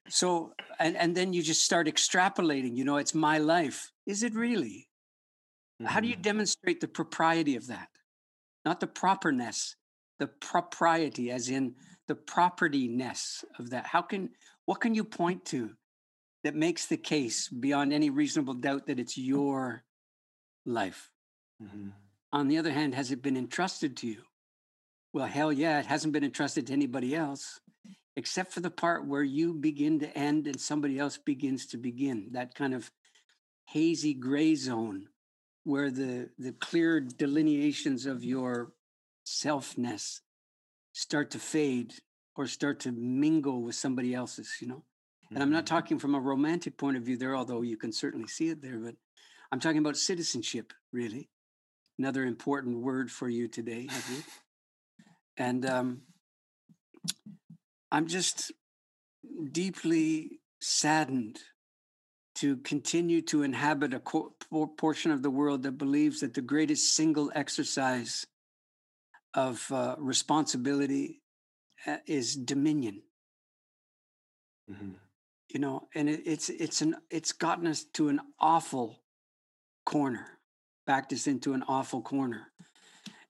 [0.10, 3.92] So, and, and then you just start extrapolating, you know, it's my life.
[4.06, 4.88] Is it really?
[5.86, 7.90] How do you demonstrate the propriety of that?
[8.66, 9.76] Not the properness,
[10.18, 11.76] the propriety, as in
[12.08, 13.86] the propertyness of that.
[13.86, 14.30] How can,
[14.66, 15.72] what can you point to
[16.44, 19.84] that makes the case beyond any reasonable doubt that it's your
[20.66, 21.12] life?
[21.62, 21.90] Mm-hmm.
[22.34, 24.24] On the other hand, has it been entrusted to you?
[25.14, 27.60] Well, hell yeah, it hasn't been entrusted to anybody else,
[28.16, 32.30] except for the part where you begin to end and somebody else begins to begin.
[32.34, 32.92] That kind of
[33.66, 35.08] hazy gray zone
[35.64, 38.72] where the, the clear delineations of your
[39.26, 40.22] selfness
[40.94, 41.94] start to fade
[42.36, 44.84] or start to mingle with somebody else's, you know?
[45.34, 45.76] And I'm not Mm-hmm.
[45.76, 48.78] talking from a romantic point of view there, although you can certainly see it there,
[48.78, 48.96] but
[49.52, 51.30] I'm talking about citizenship, really.
[52.00, 54.26] Another important word for you today, I think.
[55.38, 56.02] And um,
[57.92, 58.52] I'm just
[59.52, 61.40] deeply saddened
[62.36, 64.36] to continue to inhabit a co-
[64.78, 68.26] portion of the world that believes that the greatest single exercise
[69.34, 71.22] of uh, responsibility
[71.86, 73.02] uh, is dominion
[74.70, 74.92] Mm-hmm.
[75.50, 79.02] you know and it, it's it's an it's gotten us to an awful
[79.86, 80.37] corner
[80.88, 82.48] backed us into an awful corner.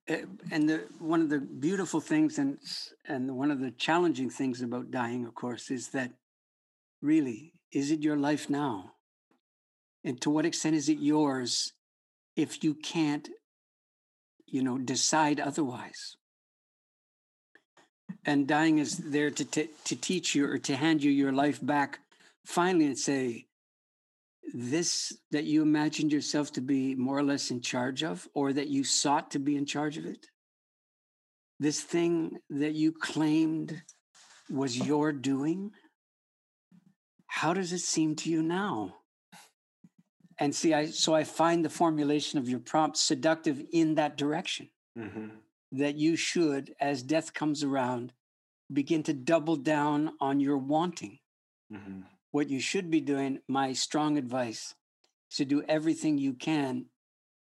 [0.09, 0.17] Uh,
[0.51, 2.57] and the one of the beautiful things and
[3.05, 6.11] and one of the challenging things about dying of course is that
[7.01, 8.93] really is it your life now?
[10.05, 11.73] And to what extent is it yours
[12.37, 13.27] if you can't
[14.45, 16.15] you know decide otherwise?
[18.25, 21.59] And dying is there to t- to teach you or to hand you your life
[21.61, 21.99] back
[22.45, 23.47] finally and say
[24.53, 28.69] this that you imagined yourself to be more or less in charge of or that
[28.69, 30.27] you sought to be in charge of it
[31.59, 33.81] this thing that you claimed
[34.49, 35.71] was your doing
[37.27, 38.95] how does it seem to you now
[40.39, 44.69] and see i so i find the formulation of your prompt seductive in that direction
[44.97, 45.27] Mm-hmm.
[45.73, 48.13] that you should, as death comes around,
[48.73, 51.19] begin to double down on your wanting.
[51.71, 52.01] Mm-hmm.
[52.37, 54.75] What you should be doing, my strong advice,
[55.31, 56.85] is to do everything you can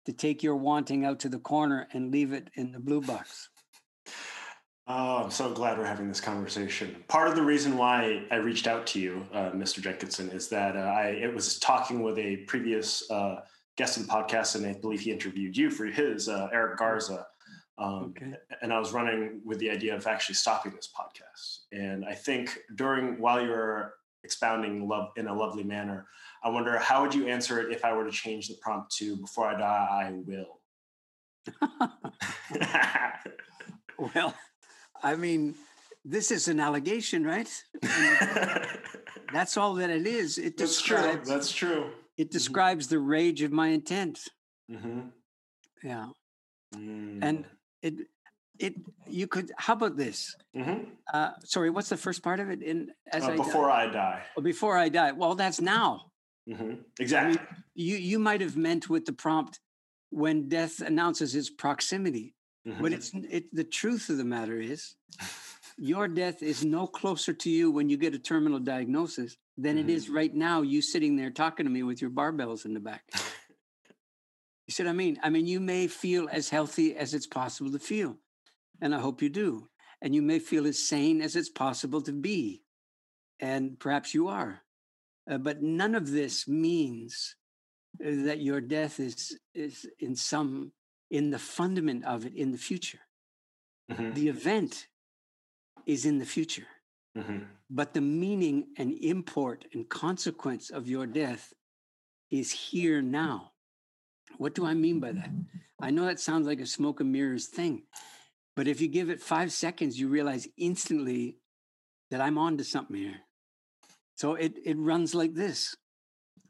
[0.04, 3.48] to take your wanting out to the corner and leave it in the blue box.
[4.86, 7.02] Oh, I'm so glad we're having this conversation.
[7.08, 9.80] Part of the reason why I reached out to you, uh, Mr.
[9.80, 13.40] Jenkinson, is that uh, I it was talking with a previous uh,
[13.76, 17.26] guest of the podcast, and I believe he interviewed you for his uh, Eric Garza.
[17.76, 18.34] Um, Okay.
[18.62, 21.64] And I was running with the idea of actually stopping this podcast.
[21.72, 23.94] And I think during while you were
[24.26, 26.06] expounding love in a lovely manner,
[26.42, 29.16] I wonder how would you answer it if I were to change the prompt to
[29.16, 30.60] "Before I die, I will."
[34.14, 34.34] well,
[35.02, 35.54] I mean,
[36.04, 37.50] this is an allegation, right?
[39.32, 40.38] That's all that it is.
[40.38, 40.96] It That's true.
[40.96, 41.90] describes That's true.
[42.16, 44.18] it describes the rage of my intent.
[44.70, 45.00] Mm-hmm.
[45.82, 46.08] Yeah.
[46.74, 47.18] Mm.
[47.22, 47.44] And
[47.82, 47.94] it
[48.58, 48.74] it
[49.06, 50.34] you could how about this?
[50.54, 50.86] Mhm.
[51.12, 52.62] Uh, sorry, what's the first part of it?
[52.62, 54.22] In as Uh, I before die, I die.
[54.36, 55.12] or before I die.
[55.12, 56.10] Well, that's now.
[56.46, 57.38] hmm Exactly.
[57.74, 59.60] You you might have meant with the prompt
[60.10, 62.34] when death announces its proximity,
[62.66, 62.80] Mhm.
[62.82, 63.44] but it's it.
[63.54, 64.94] The truth of the matter is,
[65.76, 69.88] your death is no closer to you when you get a terminal diagnosis than it
[69.90, 70.62] is right now.
[70.62, 73.04] You sitting there talking to me with your barbells in the back.
[74.68, 75.16] You see what I mean?
[75.22, 78.18] I mean, you may feel as healthy as it's possible to feel,
[78.80, 79.68] and I hope you do.
[80.02, 82.62] And you may feel as sane as it's possible to be,
[83.40, 84.62] and perhaps you are.
[85.28, 87.34] Uh, but none of this means
[88.04, 90.72] uh, that your death is is in some
[91.10, 93.00] in the fundament of it in the future.
[93.90, 94.14] Mhm.
[94.14, 94.88] The event
[95.86, 96.66] is in the future,
[97.16, 97.46] Mhm.
[97.70, 101.54] but the meaning and import and consequence of your death
[102.30, 103.52] is here now.
[104.36, 105.30] What do I mean by that?
[105.80, 107.86] I know that sounds like a smoke and mirrors thing,
[108.56, 111.36] but if you give it five seconds, you realize instantly
[112.10, 113.20] that I'm on to something here.
[114.16, 115.76] So it it runs like this.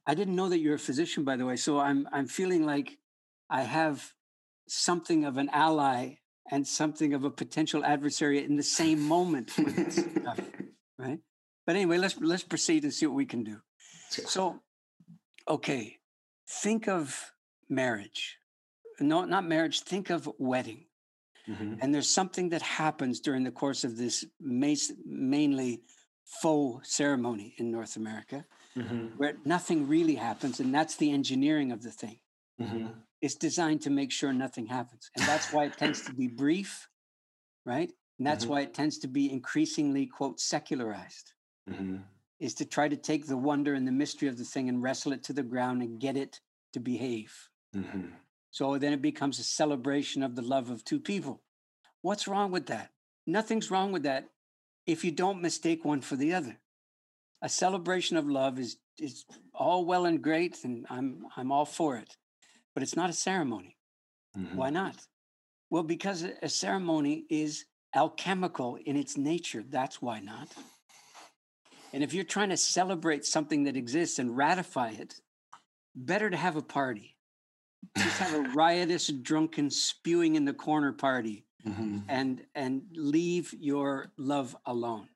[0.07, 1.57] I didn't know that you're a physician, by the way.
[1.57, 2.98] So I'm I'm feeling like
[3.50, 4.12] I have
[4.68, 6.18] something of an ally
[6.50, 10.40] and something of a potential adversary in the same moment with this stuff,
[10.98, 11.18] right?
[11.66, 13.61] But anyway, let's let's proceed and see what we can do.
[14.11, 14.61] So,
[15.48, 15.98] okay,
[16.48, 17.32] think of
[17.68, 18.38] marriage.
[19.00, 19.80] No, not marriage.
[19.80, 20.86] Think of wedding.
[21.49, 21.78] Mhm.
[21.80, 25.82] And there's something that happens during the course of this mainly
[26.24, 28.44] faux ceremony in North America
[28.74, 29.16] Mhm.
[29.16, 32.18] where nothing really happens, and that's the engineering of the thing.
[32.61, 33.01] Mm-hmm.
[33.20, 35.11] It's designed to make sure nothing happens.
[35.16, 36.88] And that's why it tends to be brief,
[37.64, 37.92] right?
[38.18, 38.53] And that's mm-hmm.
[38.53, 41.32] why it tends to be increasingly, quote, secularized,
[41.68, 41.99] mm-hmm.
[42.38, 45.12] is to try to take the wonder and the mystery of the thing and wrestle
[45.12, 46.40] it to the ground and get it
[46.72, 47.51] to behave.
[47.74, 48.09] Mm-hmm.
[48.57, 51.42] So then it becomes a celebration of the love of two people.
[52.00, 52.88] What's wrong with that?
[53.26, 54.30] Nothing's wrong with that
[54.86, 56.59] if you don't mistake one for the other.
[57.42, 61.98] A celebration of love is is all well and great, and I'm I'm all for
[61.98, 62.16] it,
[62.72, 63.76] but it's not a ceremony.
[64.34, 64.57] Mm-hmm.
[64.57, 65.07] Why not?
[65.68, 69.64] Well, because a ceremony is alchemical in its nature.
[69.68, 70.48] That's why not.
[71.92, 75.20] And if you're trying to celebrate something that exists and ratify it,
[75.94, 77.15] better to have a party.
[77.97, 81.99] Just have a riotous, drunken, spewing in the corner party mm-hmm.
[82.09, 85.09] and and leave your love alone.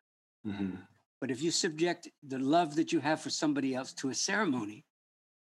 [0.46, 0.76] Mm-hmm.
[1.20, 4.84] But if you subject the love that you have for somebody else to a ceremony,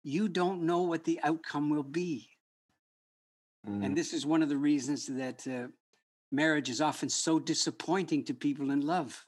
[0.04, 2.30] you don't know what the outcome will be.
[3.68, 3.86] Mm.
[3.86, 5.68] And this is one of the reasons that uh,
[6.32, 9.24] marriage is often so disappointing to people in love,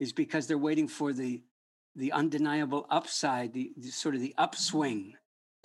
[0.00, 1.42] is because they're waiting for the
[1.96, 5.14] the undeniable upside, the, the sort of the upswing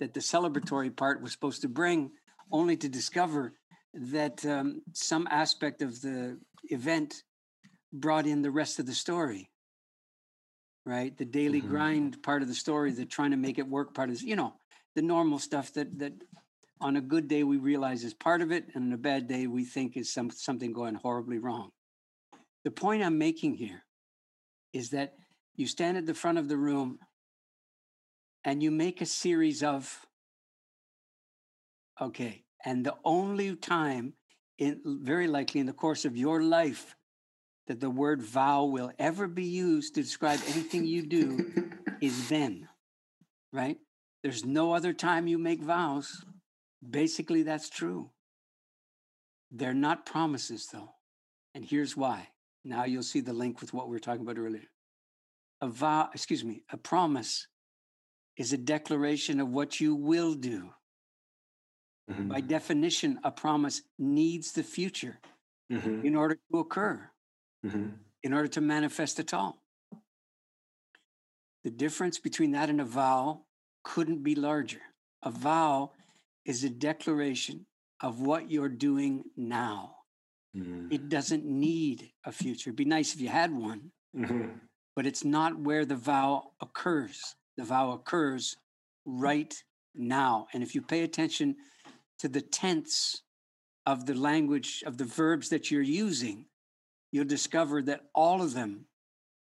[0.00, 2.10] that the celebratory part was supposed to bring,
[2.50, 3.54] only to discover
[3.94, 7.22] that um, some aspect of the event
[7.92, 9.50] brought in the rest of the story.
[10.84, 11.16] Right?
[11.16, 11.70] The daily mm-hmm.
[11.70, 14.52] grind part of the story the trying to make it work part is you know
[14.94, 16.12] the normal stuff that that
[16.80, 19.46] on a good day we realize is part of it and on a bad day
[19.46, 21.70] we think is some, something going horribly wrong.
[22.64, 23.84] The point i'm making here
[24.72, 25.14] is that
[25.56, 26.98] you stand at the front of the room
[28.44, 30.06] and you make a series of
[32.00, 34.14] okay and the only time,
[34.58, 36.96] in, very likely in the course of your life,
[37.66, 42.68] that the word vow will ever be used to describe anything you do is then,
[43.52, 43.78] right?
[44.22, 46.24] There's no other time you make vows.
[46.88, 48.10] Basically, that's true.
[49.50, 50.90] They're not promises, though.
[51.54, 52.28] And here's why.
[52.64, 54.70] Now you'll see the link with what we were talking about earlier.
[55.60, 57.46] A vow, excuse me, a promise
[58.36, 60.70] is a declaration of what you will do.
[62.10, 62.28] Mm-hmm.
[62.28, 65.18] By definition, a promise needs the future
[65.72, 66.04] mm-hmm.
[66.04, 67.10] in order to occur,
[67.64, 67.88] mm-hmm.
[68.22, 69.62] in order to manifest at all.
[71.62, 73.42] The difference between that and a vow
[73.84, 74.82] couldn't be larger.
[75.22, 75.92] A vow
[76.44, 77.66] is a declaration
[78.02, 79.96] of what you're doing now.
[80.92, 82.70] It doesn't need a future.
[82.70, 84.50] It'd be nice if you had one, mm-hmm.
[84.94, 87.34] but it's not where the vow occurs.
[87.56, 88.56] The vow occurs
[89.04, 89.54] right
[89.94, 90.46] now.
[90.52, 91.56] And if you pay attention
[92.18, 93.22] to the tense
[93.86, 96.46] of the language of the verbs that you're using,
[97.12, 98.86] you'll discover that all of them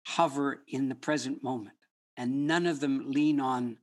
[0.05, 1.75] hover in the present moment
[2.17, 3.77] and none of them lean on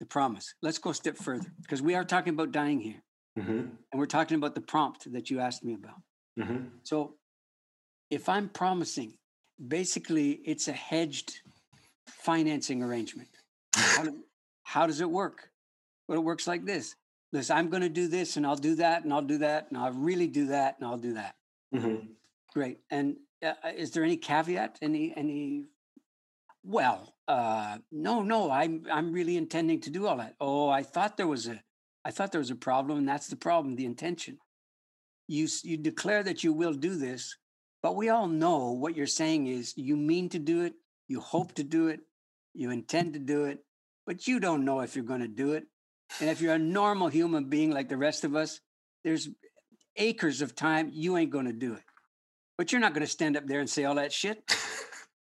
[0.00, 0.54] the promise.
[0.62, 3.02] Let's go a step further because we are talking about dying here.
[3.38, 3.50] Mm-hmm.
[3.50, 6.00] And we're talking about the prompt that you asked me about.
[6.38, 6.68] Mm-hmm.
[6.82, 7.14] So
[8.10, 9.14] if I'm promising,
[9.68, 11.40] basically it's a hedged
[12.06, 13.28] financing arrangement.
[13.74, 14.24] How, do,
[14.62, 15.50] how does it work?
[16.08, 16.94] Well, it works like this
[17.32, 19.78] listen, I'm going to do this and I'll do that and I'll do that and
[19.78, 21.34] I'll really do that and I'll do that.
[21.74, 22.06] Mm-hmm.
[22.54, 22.78] Great.
[22.90, 24.78] And uh, uh, is there any caveat?
[24.80, 25.64] Any, any,
[26.64, 30.34] well, uh, no, no, I'm, I'm really intending to do all that.
[30.40, 31.62] Oh, I thought there was a,
[32.04, 34.38] I thought there was a problem and that's the problem, the intention.
[35.28, 37.36] You, you declare that you will do this,
[37.82, 40.74] but we all know what you're saying is you mean to do it,
[41.08, 42.00] you hope to do it,
[42.54, 43.58] you intend to do it,
[44.06, 45.64] but you don't know if you're going to do it.
[46.20, 48.60] And if you're a normal human being like the rest of us,
[49.04, 49.28] there's
[49.96, 51.82] acres of time you ain't going to do it.
[52.56, 54.42] But you're not going to stand up there and say all that shit.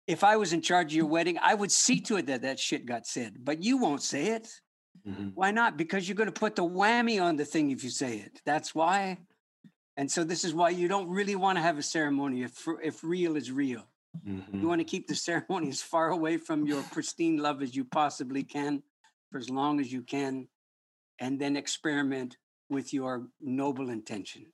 [0.07, 2.59] if I was in charge of your wedding, I would see to it that that
[2.59, 4.49] shit got said, but you won't say it.
[5.07, 5.29] Mm-hmm.
[5.35, 5.77] Why not?
[5.77, 8.41] Because you're going to put the whammy on the thing if you say it.
[8.45, 9.19] That's why.
[9.97, 13.05] And so this is why you don't really want to have a ceremony if if
[13.05, 13.87] real is real.
[14.27, 14.61] Mm-hmm.
[14.61, 17.85] You want to keep the ceremony as far away from your pristine love as you
[17.85, 18.83] possibly can
[19.31, 20.49] for as long as you can
[21.21, 22.37] and then experiment
[22.71, 24.47] with your noble intention.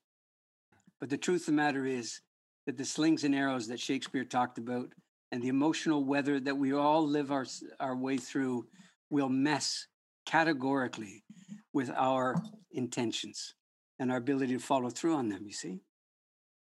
[1.01, 2.21] But the truth of the matter is
[2.67, 4.89] that the slings and arrows that Shakespeare talked about
[5.33, 7.47] and the emotional weather that we all live our,
[7.79, 8.67] our way through
[9.11, 9.87] will mess
[10.27, 11.25] categorically
[11.73, 12.43] with our
[12.73, 13.55] intentions
[13.99, 15.81] and our ability to follow through on them, you see?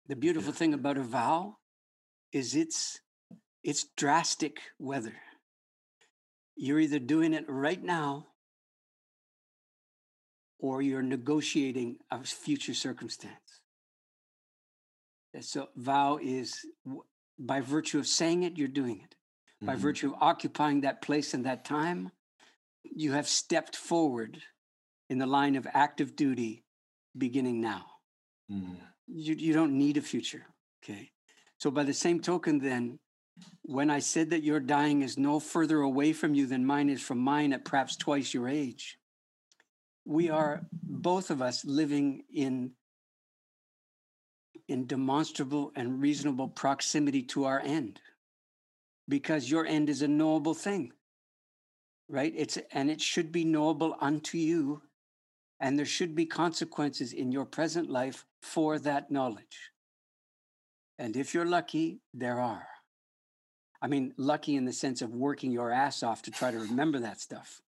[0.08, 1.56] The beautiful thing about a vow
[2.32, 3.00] is it's
[3.62, 5.14] it's drastic weather.
[6.56, 8.26] You're either doing it right now
[10.58, 13.62] or you're negotiating a future circumstance.
[15.40, 16.66] So, vow is
[17.38, 19.14] by virtue of saying it, you're doing it.
[19.14, 19.66] Mm-hmm.
[19.66, 22.10] By virtue of occupying that place and that time,
[22.84, 24.42] you have stepped forward
[25.08, 26.64] in the line of active duty
[27.16, 27.86] beginning now.
[28.50, 28.76] Mm.
[29.06, 30.46] You, you don't need a future.
[30.82, 31.11] Okay.
[31.62, 32.98] So, by the same token, then,
[33.62, 37.00] when I said that your dying is no further away from you than mine is
[37.00, 38.98] from mine at perhaps twice your age,
[40.04, 42.72] we are both of us living in
[44.66, 48.00] in demonstrable and reasonable proximity to our end.
[49.08, 50.90] Because your end is a knowable thing
[52.08, 52.34] right?
[52.36, 54.82] It's and it should be knowable unto you
[55.60, 59.71] and there should be consequences in your present life for that knowledge
[61.02, 62.68] and if you're lucky there are.
[63.82, 67.00] I mean lucky in the sense of working your ass off to try to remember
[67.00, 67.60] that stuff.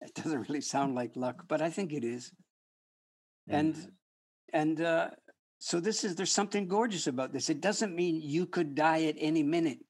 [0.00, 2.32] It doesn't really sound like luck but i think it is.
[3.48, 3.76] And
[4.54, 5.10] and uh
[5.58, 7.50] so this is there's something gorgeous about this.
[7.50, 9.80] It doesn't mean you could die at any minute.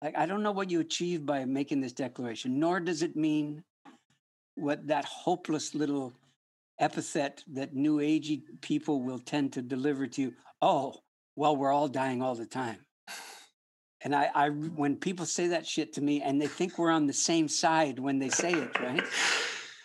[0.00, 3.64] Like i don't know what you achieve by making this declaration nor does it mean
[4.54, 6.12] what that hopeless little
[6.78, 10.32] epithet that new agey people will tend to deliver to you.
[10.62, 10.94] Oh
[11.36, 12.78] well we're all dying all the time.
[14.02, 17.06] And I, I when people say that shit to me and they think we're on
[17.06, 19.02] the same side when they say it right?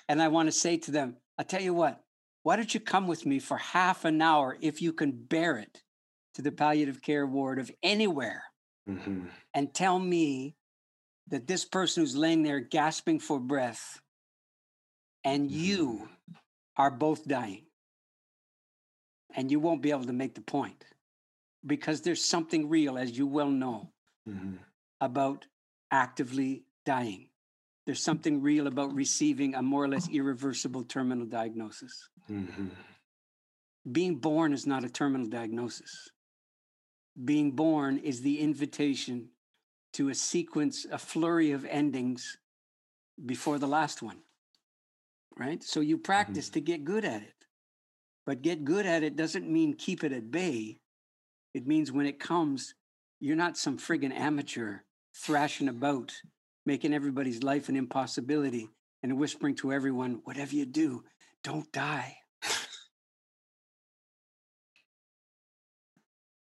[0.10, 2.02] And i want to say to them i tell you what
[2.42, 5.84] why don't you come with me for half an hour if you can bear it
[6.34, 8.44] to the palliative care ward of anywhere
[8.90, 9.30] Mhm.
[9.54, 10.56] and tell me
[11.28, 14.02] that this person who's laying there gasping for breath
[15.24, 16.10] and you
[16.76, 17.66] are both dying
[19.36, 20.84] and you won't be able to make the point
[21.66, 23.92] because there's something real as you well know
[24.28, 24.60] Mhm.
[25.02, 25.48] about
[25.92, 27.30] actively dying
[27.86, 32.72] there's something real about receiving a more or less irreversible terminal diagnosis Mhm.
[33.92, 36.12] being born is not a terminal diagnosis.
[37.24, 39.30] Being born is the invitation
[39.94, 42.38] to a sequence, a flurry of endings
[43.26, 44.22] before the last one.
[45.38, 45.64] Right?
[45.64, 47.46] So you practice to get good at it.
[48.26, 50.80] But get good at it doesn't mean keep it at bay.
[51.54, 52.76] It means when it comes,
[53.20, 54.80] you're not some friggin' amateur
[55.16, 56.14] thrashing about,
[56.66, 58.70] making everybody's life an impossibility
[59.02, 61.04] and whispering to everyone, whatever you do,
[61.44, 62.18] don't die.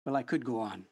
[0.05, 0.85] Well, I could go on.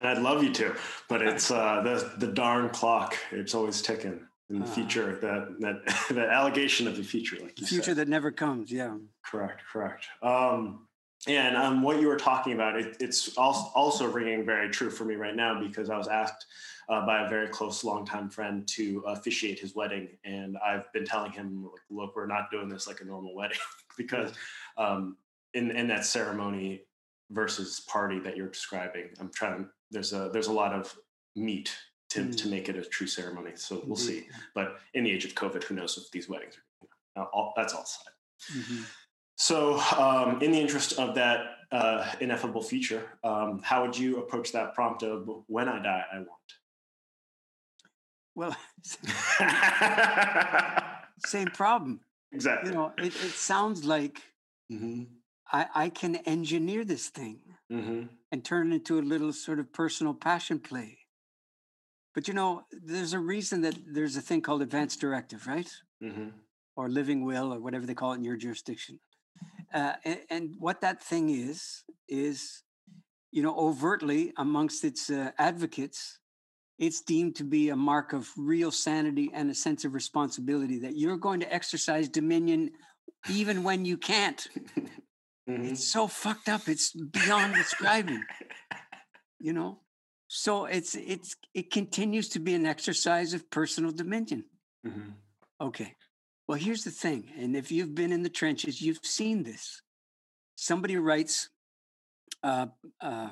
[0.00, 0.74] I'd love you to,
[1.08, 3.16] but it's uh, the the darn clock.
[3.32, 4.20] It's always ticking.
[4.50, 4.68] In the Ah.
[4.74, 7.96] future, that that that allegation of the future, like you Future said.
[7.96, 8.70] that never comes.
[8.70, 8.96] Yeah.
[9.24, 10.06] Correct, correct.
[10.22, 10.86] Um,
[11.26, 15.14] and um, what you were talking about, it, it's also, ringing very true for me
[15.14, 16.46] right now because I was asked
[16.88, 21.32] uh, by a very close, longtime friend to officiate his wedding, and I've been telling
[21.32, 23.56] him, like, "Look, we're not doing this like a normal wedding
[23.96, 24.32] because
[24.76, 25.16] um,
[25.54, 26.82] in in that ceremony
[27.30, 29.68] versus party that you're describing, I'm trying.
[29.90, 30.94] There's a there's a lot of
[31.36, 31.74] meat
[32.10, 32.50] to to Mm.
[32.50, 33.52] make it a true ceremony.
[33.54, 34.24] So we'll Indeed.
[34.24, 34.26] see.
[34.54, 36.54] But in the age of COVID, who knows if these weddings
[37.16, 37.22] are?
[37.22, 38.12] Uh, all, that's all side.
[38.52, 38.84] Mhm.
[39.36, 44.52] So, um, in the interest of that uh, ineffable future, um, how would you approach
[44.52, 46.28] that prompt of "When I die, I want"?
[48.34, 48.56] Well,
[51.26, 52.00] same problem.
[52.32, 52.70] exactly.
[52.70, 54.22] You know, it, it sounds like
[54.68, 55.04] hmm
[55.52, 59.72] I, I can engineer this thing hmm and turn it into a little sort of
[59.72, 60.98] personal passion play.
[62.14, 65.70] But you know, there's a reason that there's a thing called advance directive, right?
[66.00, 66.28] hmm
[66.76, 69.00] Or living will, or whatever they call it in your jurisdiction.
[69.74, 72.62] Uh, and, and what that thing is, is,
[73.32, 76.20] you know, overtly amongst its uh, advocates,
[76.78, 80.96] it's deemed to be a mark of real sanity and a sense of responsibility that
[80.96, 82.70] you're going to exercise dominion
[83.30, 84.46] even when you can't.
[85.46, 86.68] hmm It's so fucked up.
[86.68, 88.22] It's beyond describing.
[89.40, 89.80] You know,
[90.28, 94.44] so it's it's it continues to be an exercise of personal dominion.
[94.84, 95.10] hmm
[95.60, 95.94] Okay.
[96.46, 99.80] Well, here's the thing, and if you've been in the trenches, you've seen this.
[100.56, 101.48] Somebody writes
[102.42, 102.66] uh,
[103.00, 103.30] uh,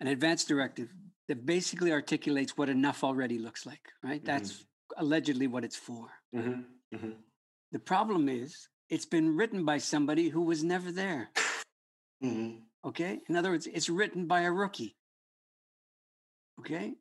[0.00, 0.88] an advance directive
[1.26, 3.82] that basically articulates what enough already looks like.
[4.04, 4.22] Right.
[4.22, 4.26] Mhm.
[4.26, 4.64] That's
[4.96, 6.08] allegedly what it's for.
[6.32, 6.62] hmm
[6.94, 7.10] hmm
[7.72, 11.30] The problem is, it's been written by somebody who was never there.
[12.20, 13.20] hmm Okay.
[13.28, 14.96] In other words, it's written by a rookie.
[16.60, 16.94] Okay.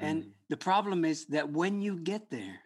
[0.00, 2.60] And the problem is that when you get there,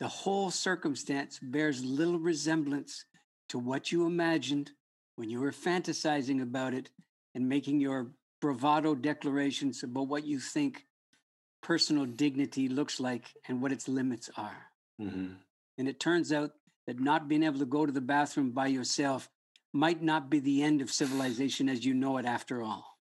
[0.00, 3.04] the whole circumstance bears little resemblance
[3.48, 4.70] to what you imagined
[5.16, 6.90] when you were fantasizing about it
[7.34, 10.86] and making your bravado declarations about what you think
[11.62, 14.66] personal dignity looks like and what its limits are.
[14.98, 15.32] hmm
[15.76, 16.52] And it turns out
[16.86, 19.28] that not being able to go to the bathroom by yourself
[19.72, 22.98] might not be the end of civilization as you know it after all.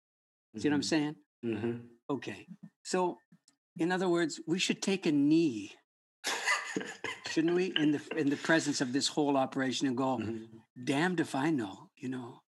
[0.58, 1.16] See what I'm saying?
[1.44, 1.72] hmm
[2.10, 2.48] Okay.
[2.84, 3.18] So,
[3.78, 5.74] in other words, we should take a knee
[7.28, 10.48] shouldn't we, in the in the presence of this whole operation, and go, Mhm.
[10.84, 12.42] damned if I know, you know.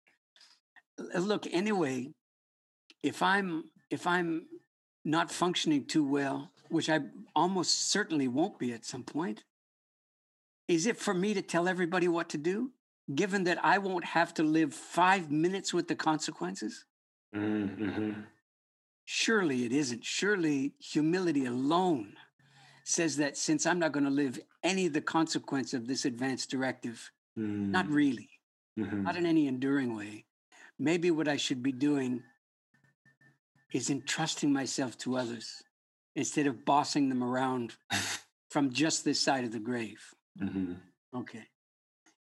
[1.16, 2.14] Look, anyway,
[3.04, 4.48] if I'm if I'm
[5.06, 7.00] not functioning too well, which I
[7.36, 9.44] almost certainly won't be at some point,
[10.68, 12.74] is it for me to tell everybody what to do,
[13.16, 16.86] given that I won't have to live five minutes with the consequences?
[17.34, 18.28] Mhm.
[19.06, 20.04] Surely it isn't.
[20.04, 22.18] Surely humility alone
[22.88, 26.46] says that since I'm not going to live any of the consequence of this advance
[26.46, 27.94] directive, not Mhm.
[27.94, 28.40] really,
[28.78, 29.04] Mhm.
[29.04, 30.26] not in any enduring way,
[30.80, 32.24] maybe what I should be doing
[33.74, 35.62] is entrusting myself to others
[36.16, 37.76] instead of bossing them around
[38.50, 40.16] from just this side of the grave.
[40.40, 40.82] Mhm.
[41.14, 41.50] Okay.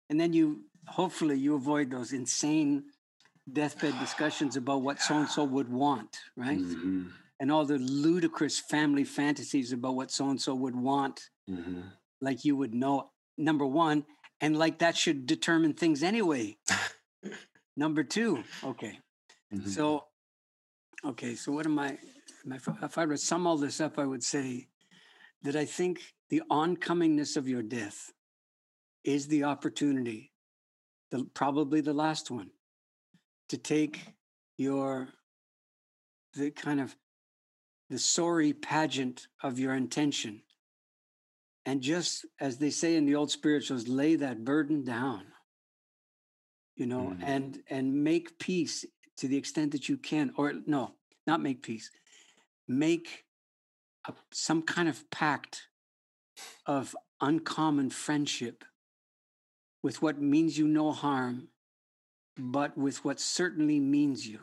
[0.09, 2.89] And then you hopefully you avoid those insane
[3.51, 6.61] deathbed discussions about what so and so would want, right?
[6.61, 7.11] Mhm.
[7.39, 11.91] And all the ludicrous family fantasies about what so and so would want, Mhm.
[12.21, 14.05] like you would know, number one,
[14.39, 16.57] and like that should determine things anyway.
[17.75, 18.99] number two, okay.
[19.51, 19.67] Mhm.
[19.67, 20.07] So,
[21.03, 21.97] okay, so what am I?
[22.45, 24.67] am I- If I were to sum all this up, I would say
[25.41, 28.13] that I think the oncomingness of your death
[29.03, 30.31] is the opportunity,
[31.11, 32.51] the, probably the last one,
[33.49, 34.13] to take
[34.57, 35.09] your,
[36.33, 36.95] the kind of
[37.89, 40.41] the sorry pageant of your intention.
[41.65, 45.25] And just, as they say in the old spirituals, lay that burden down.
[46.75, 47.23] You know Mm.
[47.23, 48.83] and and make peace
[49.17, 50.95] to the extent that you can or no
[51.27, 51.91] not make peace.
[52.67, 53.25] Make
[54.07, 55.67] a, some kind of pact
[56.65, 58.65] of uncommon friendship
[59.83, 61.49] with what means you no harm
[62.37, 64.39] but with what certainly means you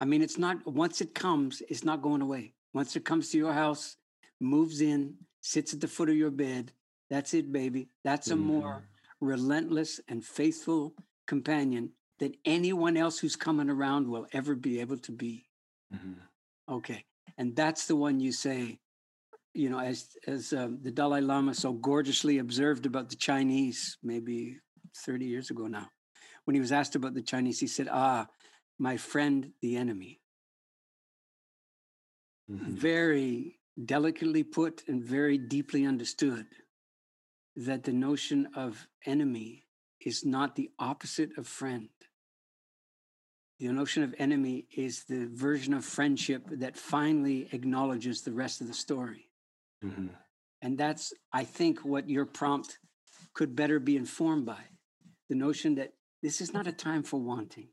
[0.00, 3.38] i mean it's not once it comes it's not going away once it comes to
[3.38, 3.96] your house
[4.40, 6.72] moves in sits at the foot of your bed
[7.10, 8.84] that's it baby that's a more
[9.20, 10.94] relentless and faithful
[11.26, 15.48] companion than anyone else who's coming around will ever be able to be.
[15.92, 16.16] Mhm.
[16.68, 17.04] Okay,
[17.38, 18.80] and that's the one you say,
[19.54, 24.58] you know, as as um, the Dalai Lama so gorgeously observed about the Chinese, maybe
[24.96, 25.90] thirty years ago now,
[26.44, 28.26] when he was asked about the Chinese, he said, "Ah,
[28.78, 30.20] my friend, the enemy."
[32.48, 32.78] Mhm.
[32.78, 36.46] Very delicately put and very deeply understood
[37.54, 39.66] that the notion of enemy
[40.00, 41.90] is not the opposite of friend.
[43.58, 48.66] The notion of enemy is the version of friendship that finally acknowledges the rest of
[48.66, 49.30] the story.
[49.82, 50.14] Mhm.
[50.60, 52.78] And that's, I think, what your prompt
[53.32, 54.78] could better be informed by
[55.28, 57.72] the notion that this is not a time for wanting.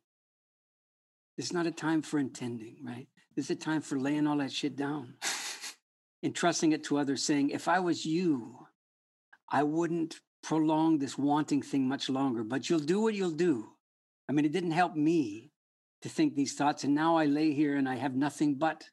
[1.38, 3.08] Is not a time for intending, right?
[3.36, 5.16] This is a time for laying all that shit down,
[6.24, 8.68] entrusting it to others, saying, if I was you,
[9.50, 13.70] I wouldn't prolong this wanting thing much longer, but you'll do what you'll do.
[14.30, 15.52] I mean, it didn't help me
[16.04, 16.84] to think these thoughts.
[16.84, 18.90] And now I lay here and I have nothing but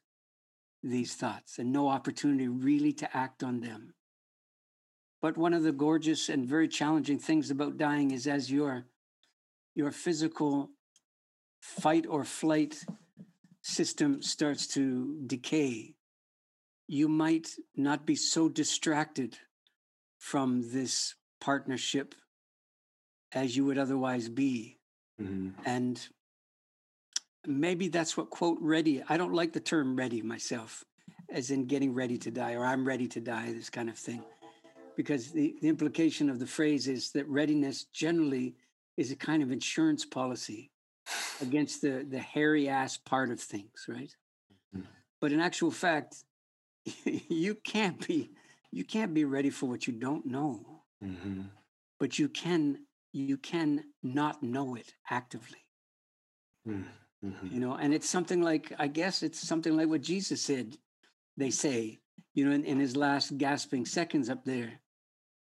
[0.81, 3.93] these thoughts and no opportunity really to act on them.
[5.21, 8.85] But one of the gorgeous and very challenging things about dying is as your
[9.75, 10.71] your physical
[11.61, 12.83] fight or flight
[13.61, 15.93] system starts to decay,
[16.87, 19.37] you might not be so distracted
[20.17, 22.15] from this partnership
[23.31, 24.77] as you would otherwise be.
[25.19, 25.53] Mhm.
[25.65, 26.09] And
[27.45, 29.01] maybe that's what quote ready.
[29.07, 30.83] I don't like the term ready myself,
[31.29, 34.23] as in getting ready to die or I'm ready to die, this kind of thing.
[34.97, 38.55] Because the, the implication of the phrase is that readiness generally
[38.97, 40.71] is a kind of insurance policy
[41.41, 44.15] against the, the hairy ass part of things, right?
[44.75, 44.85] Mhm.
[45.19, 46.23] But in actual fact,
[47.05, 48.31] you can't be
[48.71, 51.49] you can't be ready for what you don't know, Mhm.
[51.99, 55.59] but you can you can not know it actively.
[56.67, 56.85] Mhm.
[57.23, 57.51] Mhm.
[57.51, 60.75] you know and it's something like i guess it's something like what jesus said
[61.37, 61.99] they say
[62.33, 64.79] you know in, in his last gasping seconds up there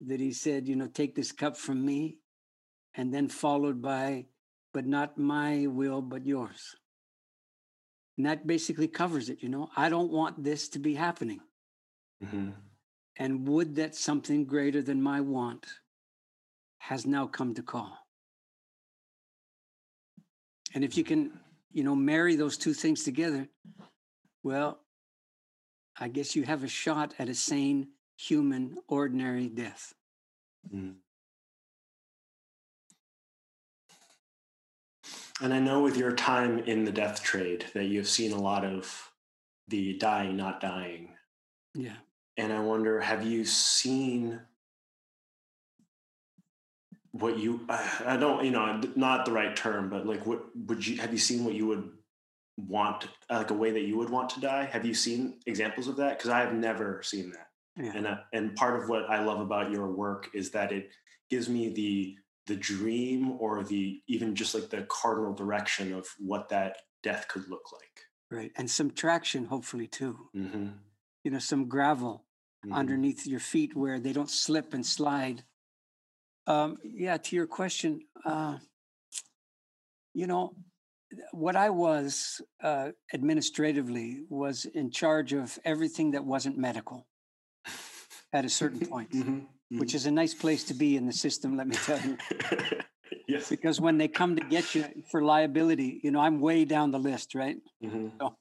[0.01, 2.18] that he said you know take this cup from me
[2.95, 4.24] and then followed by
[4.75, 6.77] but not my will but yours.
[8.18, 9.70] And that basically covers it you know?
[9.77, 11.41] I don't want this to be happening.
[12.22, 12.55] Mhm.
[13.16, 15.66] and would that something greater than my want
[16.79, 17.93] has now come to call.
[20.75, 21.39] And if you can
[21.70, 23.49] you know marry those two things together
[24.45, 24.81] well
[25.99, 27.81] i guess you have a shot at a sane
[28.16, 29.93] human ordinary death.
[30.72, 31.04] Mhm.
[35.41, 38.64] And I know with your time in the death trade that you've seen a lot
[38.64, 39.11] of
[39.68, 41.11] the dying, not dying.
[41.74, 41.97] yeah
[42.37, 44.41] And I wonder, have you seen
[47.14, 50.97] what you I don't you know not the right term, but like what would you
[50.99, 51.91] have you seen what you would
[52.57, 54.64] want like a way that you would want to die?
[54.64, 56.18] Have you seen examples of that?
[56.18, 57.49] Because I have never seen that.
[57.76, 57.93] Yeah.
[57.95, 60.91] And uh, and part of what I love about your work is that it
[61.30, 62.16] gives me the
[62.47, 67.49] the dream or the even just like the cardinal direction of what that death could
[67.49, 68.01] look like.
[68.30, 70.18] Right, and some traction, hopefully too.
[70.36, 70.68] Mm-hmm.
[71.22, 72.24] You know, some gravel
[72.64, 72.74] mm-hmm.
[72.74, 75.45] underneath your feet where they don't slip and slide.
[76.47, 78.59] Um, yeah, to your question, uh,
[80.12, 80.55] you know,
[81.32, 87.07] what I was uh, administratively was in charge of everything that wasn't medical
[88.32, 89.40] at a certain point, mm-hmm,
[89.75, 89.81] mm-hmm.
[89.81, 92.16] which is a nice place to be in the system, let me tell you.
[93.29, 93.49] yes.
[93.49, 96.99] Because when they come to get you for liability, you know, I'm way down the
[96.99, 97.57] list, right?
[97.83, 98.09] Mm-hmm.
[98.20, 98.37] So,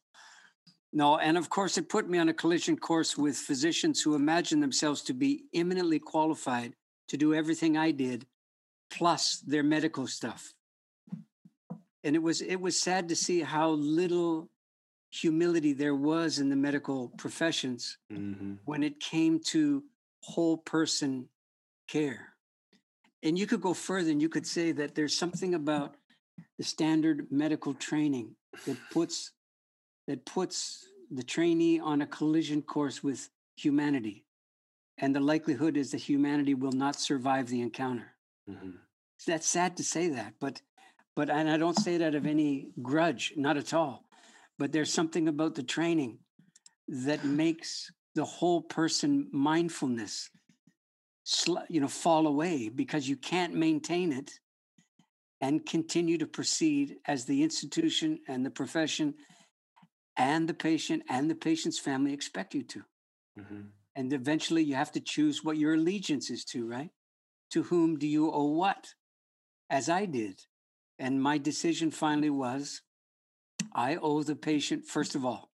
[0.92, 4.60] no, and of course, it put me on a collision course with physicians who imagine
[4.60, 6.74] themselves to be eminently qualified
[7.08, 8.28] to do everything I did,
[8.92, 10.54] plus their medical stuff.
[12.04, 14.50] And it was it was sad to see how little
[15.10, 18.54] humility there was in the medical professions mm-hmm.
[18.66, 19.84] when it came to
[20.24, 21.28] whole person
[21.88, 22.34] care.
[23.22, 25.96] And you could go further and you could say that there's something about
[26.58, 29.32] the standard medical training that puts
[30.08, 34.26] that puts the trainee on a collision course with humanity.
[34.98, 38.16] And the likelihood is that humanity will not survive the encounter.
[38.50, 38.72] Mm-hmm.
[39.26, 40.62] That's sad to say that, but
[41.16, 44.06] but and I don't say that of any grudge, not at all.
[44.60, 46.20] But there's something about the training
[46.88, 50.30] that makes the whole person mindfulness
[51.70, 54.32] you know fall away because you can't maintain it
[55.42, 59.14] and continue to proceed as the institution and the profession
[60.18, 62.84] and the patient and the patient's family expect you to.
[63.40, 63.62] Mm-hmm.
[63.96, 66.90] And eventually you have to choose what your allegiance is to, right?
[67.52, 68.88] To whom do you owe what?
[69.70, 70.40] As I did.
[71.00, 72.82] And my decision finally was
[73.74, 75.50] I owe the patient, first of all.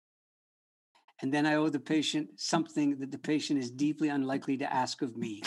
[1.21, 5.03] And then I owe the patient something that the patient is deeply unlikely to ask
[5.03, 5.43] of me.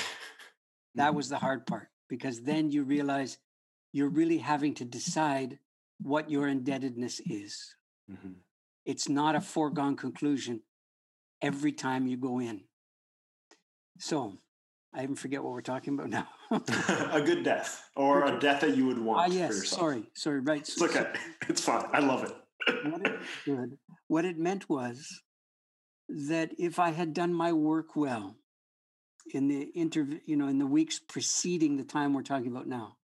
[0.96, 1.16] that mm-hmm.
[1.16, 3.38] was the hard part because then you realize
[3.94, 5.60] you're really having to decide
[6.02, 7.76] what your indebtedness is.
[8.12, 8.34] Mm-hmm.
[8.86, 10.62] It's not a foregone conclusion
[11.42, 12.62] every time you go in.
[14.00, 14.40] So
[14.94, 16.28] I even forget what we're talking about now.
[17.12, 19.22] a good death or a death that you would want.
[19.22, 19.70] Ah, yes.
[19.70, 20.04] Sorry.
[20.16, 20.40] Sorry.
[20.42, 20.62] Right.
[20.62, 21.08] It's okay.
[21.14, 21.86] So, it's fine.
[21.94, 22.36] I love it.
[22.86, 23.08] what,
[23.46, 23.70] it
[24.08, 25.22] what it meant was
[26.12, 28.36] that if I had done my work well
[29.34, 32.98] in the interview, you know, in the weeks preceding the time we're talking about now,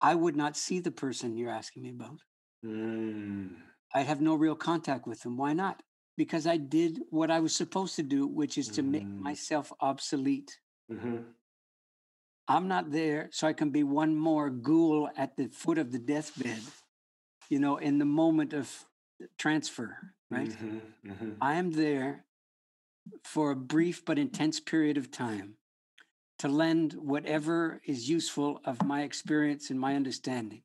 [0.00, 2.20] I would not see the person you're asking me about.
[2.64, 3.50] Mm.
[3.94, 5.36] I'd have no real contact with them.
[5.36, 5.82] Why not?
[6.16, 8.90] Because I did what I was supposed to do, which is to mm.
[8.90, 10.58] make myself obsolete.
[10.90, 11.18] Mm-hmm.
[12.46, 15.98] I'm not there so I can be one more ghoul at the foot of the
[15.98, 16.60] deathbed,
[17.48, 18.70] you know, in the moment of
[19.38, 20.48] transfer, right?
[20.48, 21.10] Mm-hmm.
[21.10, 21.30] Mm-hmm.
[21.40, 22.24] I am there
[23.24, 25.56] for a brief but intense period of time
[26.38, 30.62] to lend whatever is useful of my experience and my understanding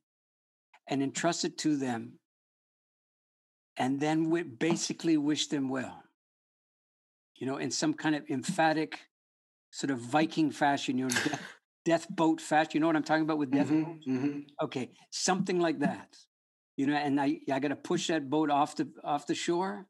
[0.88, 2.18] and entrust it to them
[3.76, 6.02] and then basically wish them well.
[7.36, 9.00] You know, in some kind of emphatic,
[9.70, 11.40] sort of Viking fashion, you know, death,
[11.86, 12.72] death boat fashion.
[12.74, 14.06] You know what I'm talking about with death mm-hmm, boats?
[14.06, 14.38] Mm-hmm.
[14.64, 16.14] Okay, something like that.
[16.76, 19.86] You know, and I I got to push that boat off the off the shore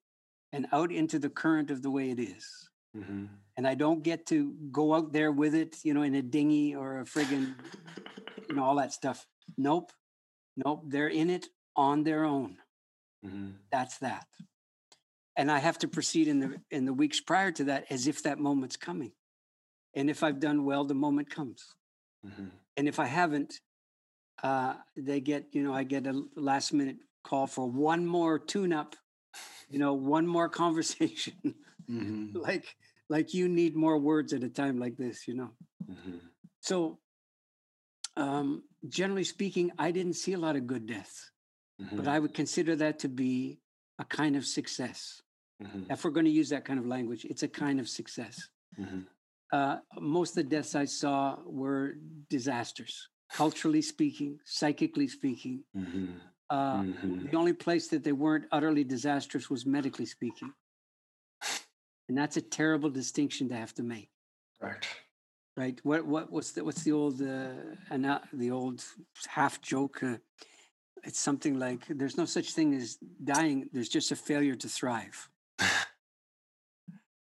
[0.53, 2.69] and out into the current of the way it is.
[2.97, 3.27] Mm-hmm.
[3.57, 6.75] And I don't get to go out there with it, you know, in a dinghy
[6.75, 7.55] or a friggin',
[8.49, 9.27] you know, all that stuff.
[9.57, 9.93] Nope,
[10.57, 10.83] nope.
[10.87, 12.57] They're in it on their own.
[13.25, 13.51] Mm-hmm.
[13.71, 14.27] That's that.
[15.37, 18.23] And I have to proceed in the in the weeks prior to that as if
[18.25, 19.13] that moment's coming.
[19.95, 21.65] And if I've done well, the moment comes.
[22.27, 22.49] Mm-hmm.
[22.77, 23.61] And if I haven't,
[24.43, 28.73] uh, they get, you know, I get a last minute call for one more tune
[28.73, 28.97] up,
[29.69, 31.55] you know, one more conversation.
[31.91, 32.39] Mm-hmm.
[32.41, 32.77] like,
[33.09, 35.51] like you need more words at a time like this, you know.
[35.91, 36.19] Mm-hmm.
[36.61, 36.99] So,
[38.17, 41.31] um, generally speaking, I didn't see a lot of good deaths.
[41.81, 41.97] Mm-hmm.
[41.97, 43.59] But I would consider that to be
[43.99, 45.23] a kind of success.
[45.63, 45.91] Mm-hmm.
[45.91, 48.49] If we're going to use that kind of language, it's a kind of success.
[48.79, 49.01] Mm-hmm.
[49.53, 51.95] Uh, most of the deaths I saw were
[52.29, 55.65] disasters, culturally speaking, psychically speaking.
[55.77, 56.07] Mm-hmm.
[56.49, 57.27] Uh, mm-hmm.
[57.31, 60.53] the only place that they weren't utterly disastrous was medically speaking.
[62.09, 64.11] And that's a terrible distinction to have to make.
[64.61, 64.85] Right.
[65.57, 65.79] Right.
[65.85, 68.83] What what what's the what's the old uh, the old
[69.29, 70.03] half joke?
[70.03, 70.17] Uh,
[71.05, 75.29] it's something like there's no such thing as dying there's just a failure to thrive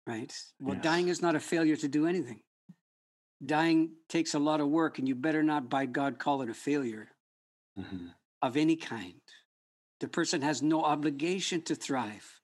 [0.07, 0.85] right well yes.
[0.85, 2.41] dying is not a failure to do anything
[3.45, 6.55] dying takes a lot of work, and you better not, by God, call it a
[6.55, 7.15] failure
[7.77, 8.15] Mhm.
[8.43, 9.21] of any kind.
[10.01, 12.41] The person has no obligation to thrive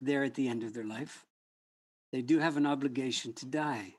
[0.00, 1.26] there at the end of their life.
[2.12, 3.96] They do have an obligation to die.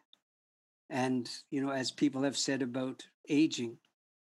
[0.90, 3.80] And, you know, as people have said about aging,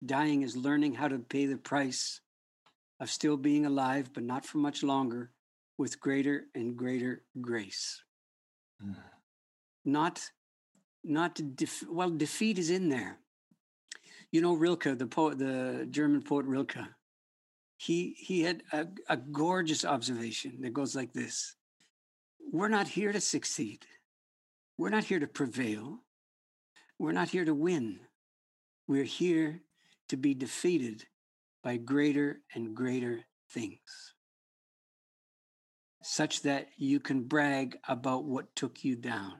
[0.04, 2.20] dying is learning how to pay the price
[3.00, 5.32] of still being alive, but not for much longer,
[5.76, 8.04] with greater and greater grace.
[8.80, 9.02] Mm.
[9.84, 10.30] Not,
[11.04, 13.18] not to def- well, defeat is in there.
[14.30, 16.78] You know, Rilke, the poet, the German poet Rilke,
[17.76, 21.56] he he had a, a gorgeous observation that goes like this:
[22.52, 23.84] We're not here to succeed.
[24.78, 25.98] We're not here to prevail.
[26.98, 28.00] We're not here to win.
[28.86, 29.62] We're here
[30.08, 31.04] to be defeated
[31.62, 34.14] by greater and greater things,
[36.02, 39.34] such that you can brag about what took you down.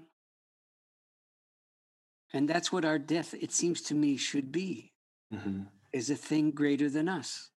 [2.32, 4.92] And that's what our death, it seems to me, should be
[5.32, 5.68] Mhm.
[5.92, 7.50] is a thing greater than us.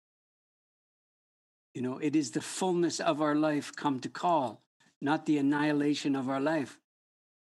[1.74, 4.64] You know, it is the fullness of our life come to call,
[5.02, 6.80] not the annihilation of our life.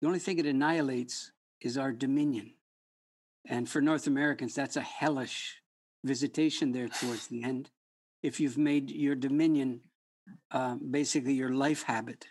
[0.01, 2.57] The only thing it annihilates is our dominion.
[3.45, 5.61] And for North Americans, that's a hellish
[6.03, 7.71] visitation there towards the end.
[8.21, 9.81] If you've made your dominion
[10.51, 12.27] um, basically your life habit.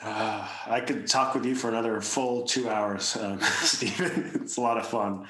[0.00, 4.30] Ah, I could talk with you for another full two hours, um, Stephen.
[4.42, 5.26] it's a lot of fun.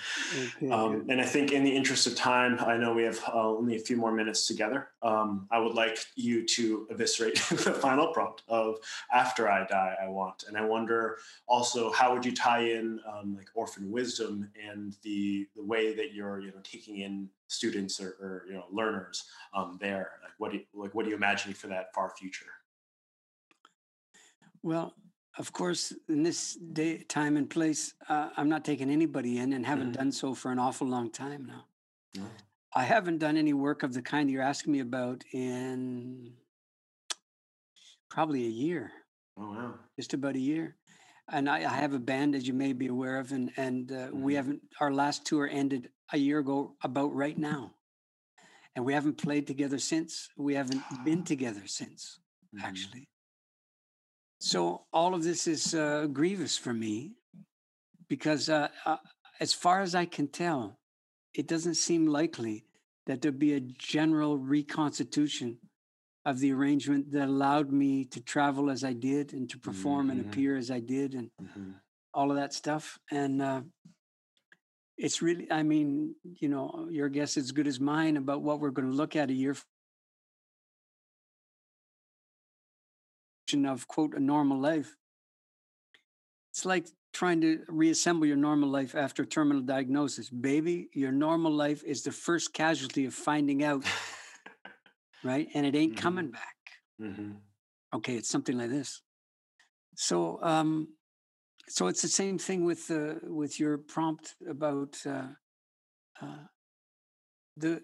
[0.71, 3.77] Um, and I think, in the interest of time, I know we have uh, only
[3.77, 4.89] a few more minutes together.
[5.03, 8.77] Um, I would like you to eviscerate the final prompt of
[9.11, 11.17] "After I die, I want." And I wonder
[11.47, 16.13] also how would you tie in um, like orphan wisdom and the the way that
[16.13, 20.13] you're you know taking in students or, or you know learners um, there.
[20.23, 22.47] Like what do you, like what do you imagine for that far future?
[24.63, 24.95] Well,
[25.39, 29.65] of course, in this day, time and place, uh, I'm not taking anybody in and
[29.65, 29.97] haven't Mhm.
[29.99, 31.67] done so for an awful long time now.
[32.13, 32.29] Yeah.
[32.75, 36.37] I haven't done any work of the kind you're asking me about in
[38.09, 38.93] probably a year,
[39.37, 39.79] Oh wow!
[39.97, 40.77] just about a year.
[41.31, 44.11] And I, I have a band, as you may be aware of, and and uh,
[44.13, 44.37] we Mhm.
[44.37, 44.63] haven't.
[44.81, 47.75] Our last tour ended a year ago, about right now,
[48.75, 50.31] and we haven't played together since.
[50.37, 52.21] We haven't been together since
[52.55, 52.65] Mhm.
[52.65, 53.09] actually.
[54.39, 57.15] So all of this is uh, grievous for me
[58.09, 58.99] because, uh, uh,
[59.41, 60.79] as far as I can tell,
[61.35, 62.65] it doesn't seem likely
[63.07, 65.59] that there'd be a general reconstitution
[66.25, 70.21] of the arrangement that allowed me to travel as I did and to perform and
[70.21, 70.29] Mhm.
[70.29, 71.81] appear as I did and Mhm.
[72.13, 72.99] all of that stuff.
[73.11, 73.63] And uh,
[74.97, 78.61] it's really, I mean, you know, your guess is as good as mine about what
[78.61, 79.57] we're going to look at a year
[83.55, 84.97] of quote a normal life.
[86.53, 90.31] It's like trying to reassemble your normal life after terminal diagnosis.
[90.31, 93.85] Baby, your normal life is the first casualty of finding out,
[95.25, 95.49] right?
[95.55, 96.03] And it ain't Mhm.
[96.03, 96.57] coming back.
[97.01, 97.41] Mhm.
[97.95, 99.03] Okay, it's something like this.
[99.97, 100.97] So, um,
[101.69, 105.29] so it's the same thing with uh, with your prompt about uh,
[106.21, 106.47] uh,
[107.57, 107.83] the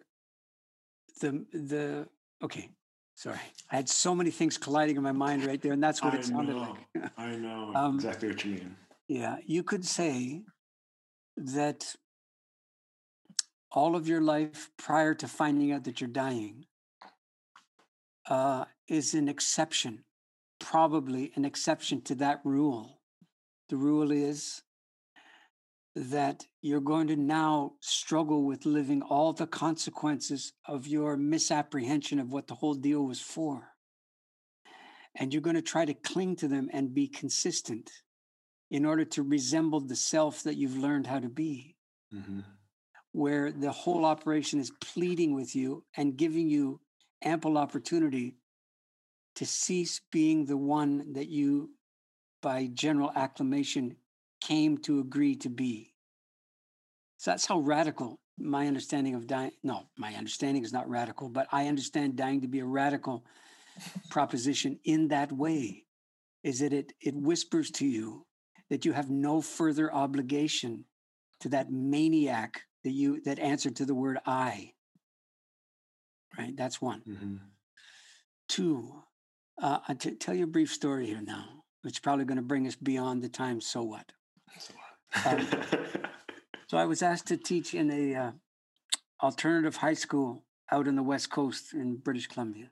[1.20, 2.08] the the.
[2.42, 2.70] Okay,
[3.14, 3.38] sorry,
[3.70, 6.18] I had so many things colliding in my mind right there, and that's what I
[6.18, 6.76] it sounded know.
[6.94, 7.10] like.
[7.16, 8.76] I know Um, exactly what you mean.
[9.08, 10.42] Yeah, you could say
[11.36, 11.94] that
[13.70, 16.64] all of your life prior to finding out that you're dying
[18.28, 20.04] uh, is an exception,
[20.60, 23.00] probably an exception to that rule.
[23.68, 24.62] The rule is
[25.96, 32.32] that you're going to now struggle with living all the consequences of your misapprehension of
[32.32, 33.68] what the whole deal was for.
[35.14, 37.90] And you're going to try to cling to them and be consistent
[38.70, 41.76] in order to resemble the self that you've learned how to be,
[42.10, 42.40] hmm
[43.14, 46.80] where the whole operation is pleading with you and giving you
[47.22, 48.34] ample opportunity
[49.36, 51.70] to cease being the one that you,
[52.42, 53.94] by general acclamation,
[54.46, 55.94] came to agree to be.
[57.16, 59.52] So that's how radical my understanding of dying.
[59.62, 63.24] No, my understanding is not radical, but I understand dying to be a radical
[64.10, 65.84] proposition in that way.
[66.42, 66.92] Is that it?
[67.00, 68.26] It whispers to you
[68.70, 70.84] that you have no further obligation
[71.40, 74.72] to that maniac that you that answered to the word I.
[76.38, 76.56] Right.
[76.56, 77.00] That's one.
[77.00, 77.36] hmm
[78.48, 79.02] Two.
[79.60, 81.46] Uh, I'll t- tell you a brief story here now,
[81.82, 83.60] which is probably going to bring us beyond the time.
[83.60, 84.12] So what?
[85.24, 85.46] Um,
[86.74, 88.32] So I was asked to teach in a uh,
[89.22, 92.70] alternative high school out in the west coast in British Columbia,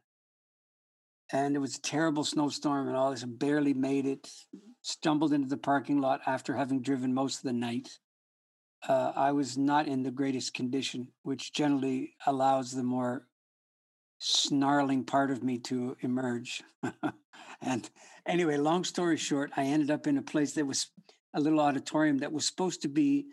[1.30, 3.22] and it was a terrible snowstorm and all this.
[3.22, 4.28] Barely made it.
[4.80, 7.90] Stumbled into the parking lot after having driven most of the night.
[8.88, 13.28] Uh, I was not in the greatest condition, which generally allows the more
[14.18, 16.64] snarling part of me to emerge.
[17.62, 17.88] and
[18.26, 20.90] anyway, long story short, I ended up in a place that was
[21.34, 23.26] a little auditorium that was supposed to be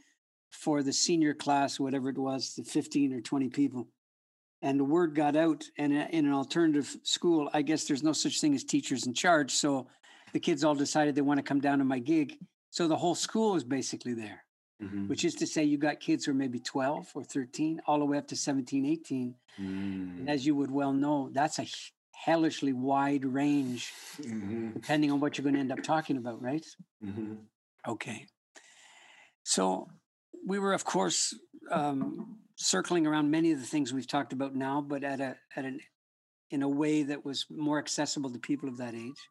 [0.50, 3.88] for the senior class, whatever it was, the 15 or 20 people.
[4.62, 8.42] And the word got out, and in an alternative school, I guess there's no such
[8.42, 9.52] thing as teachers in charge.
[9.52, 9.88] So
[10.34, 12.38] the kids all decided they want to come down to my gig.
[12.70, 14.44] So the whole school is basically there,
[14.84, 15.08] mm-hmm.
[15.08, 18.06] which is to say, you got kids who are maybe 12 or 13, all the
[18.06, 19.36] way up to 17, 18.
[19.60, 20.20] Mm.
[20.20, 21.66] And as you would well know, that's a
[22.12, 24.72] hellishly wide range, mm-hmm.
[24.72, 26.66] depending on what you're going to end up talking about, right?
[27.04, 27.36] Mm-hmm.
[27.88, 28.26] Okay.
[29.44, 29.88] So
[30.46, 31.34] we were, of course,
[31.72, 35.66] um, circling around many of the things we've talked about now, but at a at
[35.66, 35.80] an
[36.52, 39.22] in a way that was more accessible to people of that age.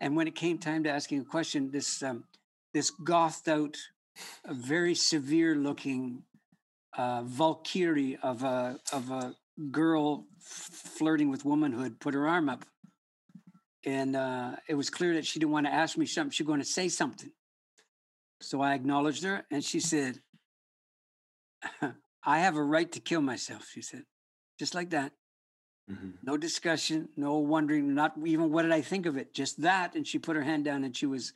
[0.00, 2.24] And when it came time to asking a question, this um,
[2.72, 3.76] this gothed out,
[4.44, 6.22] a very severe looking
[6.96, 9.34] uh, Valkyrie of a of a
[9.70, 12.64] girl flirting with womanhood put her arm up,
[13.84, 16.30] and uh, it was clear that she didn't want to ask me something.
[16.30, 17.30] She was going to say something.
[18.42, 20.20] So I acknowledged her, and she said,
[22.24, 24.04] I have a right to kill myself, she said,
[24.58, 25.12] just like that.
[25.90, 26.10] Mm-hmm.
[26.22, 29.94] No discussion, no wondering, not even what did I think of it, just that.
[29.94, 31.32] And she put her hand down, and she was,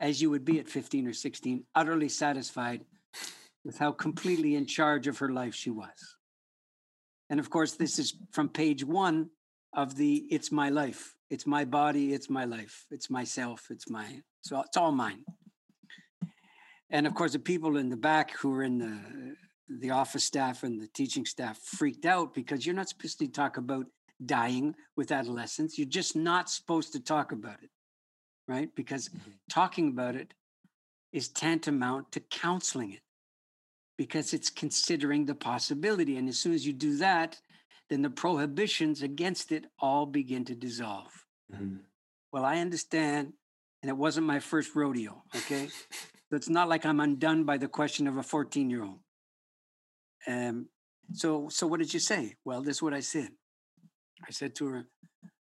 [0.00, 2.84] as you would be at 15 or 16, utterly satisfied
[3.64, 6.16] with how completely in charge of her life she was.
[7.28, 9.30] And of course, this is from page one
[9.72, 11.14] of the It's My Life.
[11.28, 15.24] It's my body, it's my life, it's myself, it's my, so it's all mine
[16.90, 19.36] and of course the people in the back who were in the
[19.68, 23.56] the office staff and the teaching staff freaked out because you're not supposed to talk
[23.56, 23.86] about
[24.26, 25.78] dying with adolescents.
[25.78, 27.70] You're just not supposed to talk about it
[28.50, 28.74] right?
[28.74, 29.30] Because mm-hmm.
[29.48, 30.34] talking about it
[31.12, 33.00] is tantamount to counseling it
[33.96, 36.16] because it's considering the possibility.
[36.16, 37.40] And as soon as you do that
[37.88, 41.12] then the prohibitions against it all begin to dissolve.
[41.52, 41.78] Mm-hmm.
[42.32, 43.32] well i understand
[43.82, 45.68] and it wasn't my first rodeo okay
[46.30, 49.00] So it's not like I'm undone by the question of a 14 year old.
[50.28, 50.68] Um,
[51.12, 52.36] so, so what did you say?
[52.44, 53.30] Well, this is what I said.
[54.26, 54.84] I said to her,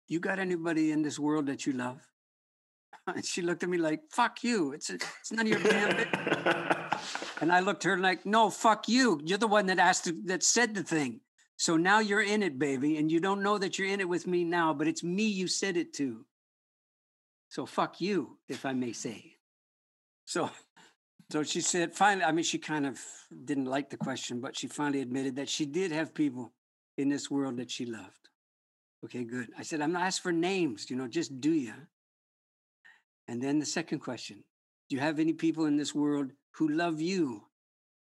[0.07, 2.01] "You got anybody in this world that you love?"
[3.07, 4.71] And she looked at me like, "Fuck you!
[4.71, 8.87] It's it's none of your damn business." and I looked at her like, "No, fuck
[8.87, 9.19] you!
[9.23, 11.19] You're the one that asked to, that said the thing.
[11.57, 14.25] So now you're in it, baby, and you don't know that you're in it with
[14.25, 16.25] me now, but it's me you said it to.
[17.49, 19.33] So fuck you, if I may say."
[20.25, 20.49] So,
[21.33, 23.01] so she said, finally, I mean, she kind of
[23.45, 26.53] didn't like the question, but she finally admitted that she did have people
[26.99, 28.29] in this world that she loved.
[29.03, 29.47] Okay, good.
[29.57, 31.73] I said, I'm not asking for names, you know, just do you?
[33.27, 34.43] And then the second question
[34.87, 37.41] Do you have any people in this world who love you?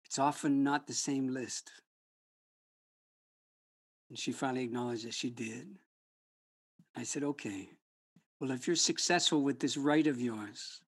[0.04, 1.72] It's often not the same list.
[4.10, 5.68] And she finally acknowledged that she did.
[6.94, 7.70] I said, okay,
[8.40, 10.82] well, if you're successful with this right of yours,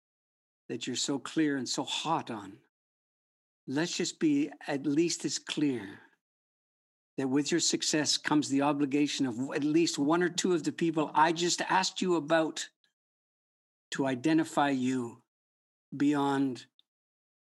[0.69, 2.53] that you're so clear and so hot on.
[3.67, 5.81] Let's just be at least as clear
[7.17, 10.71] that with your success comes the obligation of at least one or two of the
[10.71, 12.67] people I just asked you about
[13.91, 15.21] to identify you
[15.95, 16.65] beyond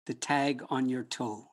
[0.07, 1.47] the tag on your toe.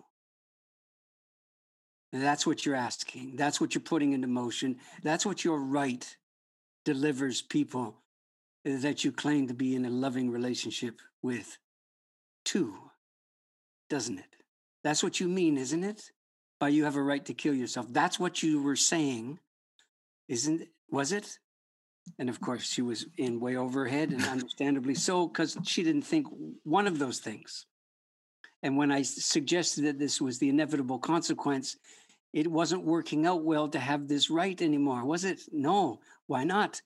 [2.11, 3.35] And that's what you're asking.
[3.35, 4.77] That's what you're putting into motion.
[5.01, 6.15] That's what your right
[6.85, 8.02] delivers people
[8.65, 11.57] that you claim to be in a loving relationship with
[12.45, 12.75] two,
[13.89, 14.35] doesn't it?
[14.83, 16.11] That's what you mean, isn't it?
[16.59, 17.87] By you have a right to kill yourself.
[17.89, 19.39] That's what you were saying,
[20.27, 21.39] isn't was it?
[22.19, 25.83] And of course, she was in way over her head, and understandably so, because she
[25.83, 26.27] didn't think
[26.63, 27.65] one of those things.
[28.61, 31.77] And when I suggested that this was the inevitable consequence,
[32.33, 35.41] it wasn't working out well to have this right anymore, was it?
[35.51, 35.99] No.
[36.27, 36.81] Why not?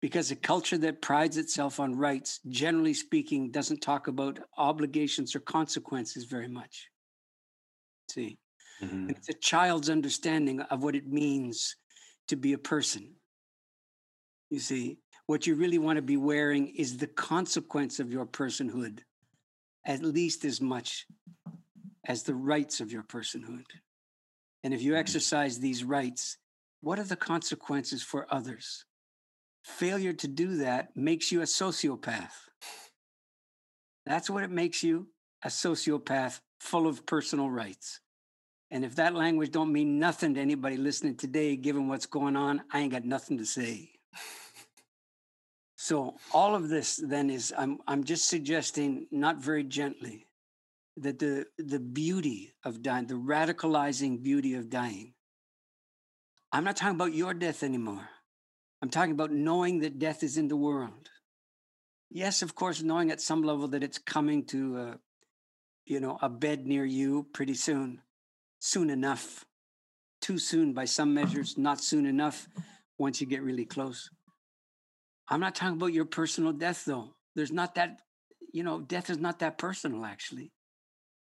[0.00, 5.40] Because a culture that prides itself on rights, generally speaking, doesn't talk about obligations or
[5.40, 6.88] consequences very much.
[8.10, 8.38] See,
[8.82, 9.10] mm-hmm.
[9.10, 11.76] it's a child's understanding of what it means
[12.28, 13.14] to be a person.
[14.50, 19.00] You see, what you really want to be wearing is the consequence of your personhood,
[19.84, 21.06] at least as much
[22.06, 23.66] as the rights of your personhood.
[24.62, 25.00] And if you mm-hmm.
[25.00, 26.38] exercise these rights,
[26.80, 28.84] what are the consequences for others?
[29.68, 32.32] Failure to do that makes you a sociopath.
[34.06, 35.08] That's what it makes you
[35.44, 38.00] a sociopath full of personal rights.
[38.70, 42.62] And if that language don't mean nothing to anybody listening today, given what's going on,
[42.72, 43.90] I ain't got nothing to say.
[45.76, 50.26] So all of this then is I'm I'm just suggesting, not very gently,
[50.96, 55.14] that the the beauty of dying, the radicalizing beauty of dying.
[56.52, 58.08] I'm not talking about your death anymore.
[58.80, 61.10] I'm talking about knowing that death is in the world.
[62.10, 64.94] Yes, of course, knowing at some level that it's coming to, uh,
[65.84, 68.00] you know, a bed near you pretty soon,
[68.60, 69.44] soon enough,
[70.20, 72.48] too soon by some measures, not soon enough
[72.98, 74.10] once you get really close.
[75.28, 77.14] I'm not talking about your personal death, though.
[77.34, 78.00] There's not that,
[78.52, 80.52] you know, death is not that personal, actually.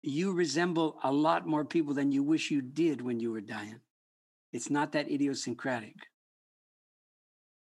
[0.01, 3.81] You resemble a lot more people than you wish you did when you were dying.
[4.53, 5.95] It's not that idiosyncratic.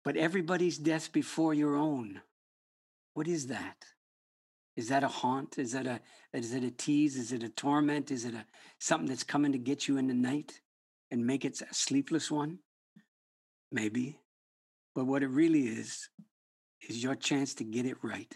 [0.05, 2.21] But everybody's death before your own.
[3.15, 3.77] What is that?
[4.77, 5.59] Is that a haunt?
[5.59, 6.01] Is that a
[6.33, 7.17] is it a tease?
[7.17, 8.11] Is it a torment?
[8.11, 8.45] Is it a
[8.79, 10.61] something that's coming to get you in the night
[11.11, 12.59] and make it a sleepless one?
[13.71, 14.19] Maybe.
[14.95, 16.09] But what it really is,
[16.89, 18.35] is your chance to get it right.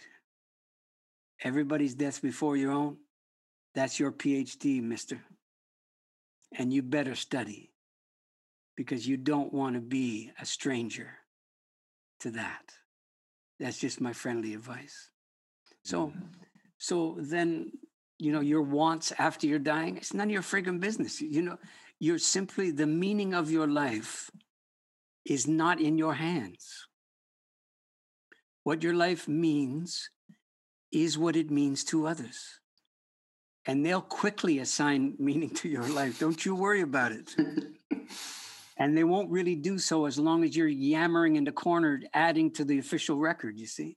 [1.42, 2.96] Everybody's death before your own.
[3.74, 5.20] That's your PhD, mister.
[6.56, 7.72] And you better study
[8.76, 11.18] because you don't want to be a stranger
[12.20, 12.72] to that.
[13.58, 15.10] That's just my friendly advice.
[15.84, 16.26] So, mm-hmm.
[16.78, 17.72] so then,
[18.18, 21.20] you know, your wants after you're dying, it's none of your friggin' business.
[21.20, 21.58] You know,
[21.98, 24.30] you're simply the meaning of your life
[25.24, 26.86] is not in your hands.
[28.64, 30.10] What your life means
[30.92, 32.60] is what it means to others.
[33.64, 36.18] And they'll quickly assign meaning to your life.
[36.18, 37.34] Don't you worry about it.
[38.78, 42.50] and they won't really do so as long as you're yammering in the corner, adding
[42.52, 43.96] to the official record, you see.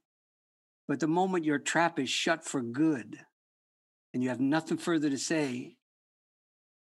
[0.87, 3.19] But the moment your trap is shut for good
[4.13, 5.75] and you have nothing further to say,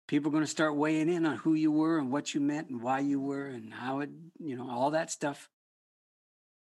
[0.06, 2.68] people are going to start weighing in on who you were and what you meant
[2.68, 5.48] and why you were and how it, you know, all that stuff.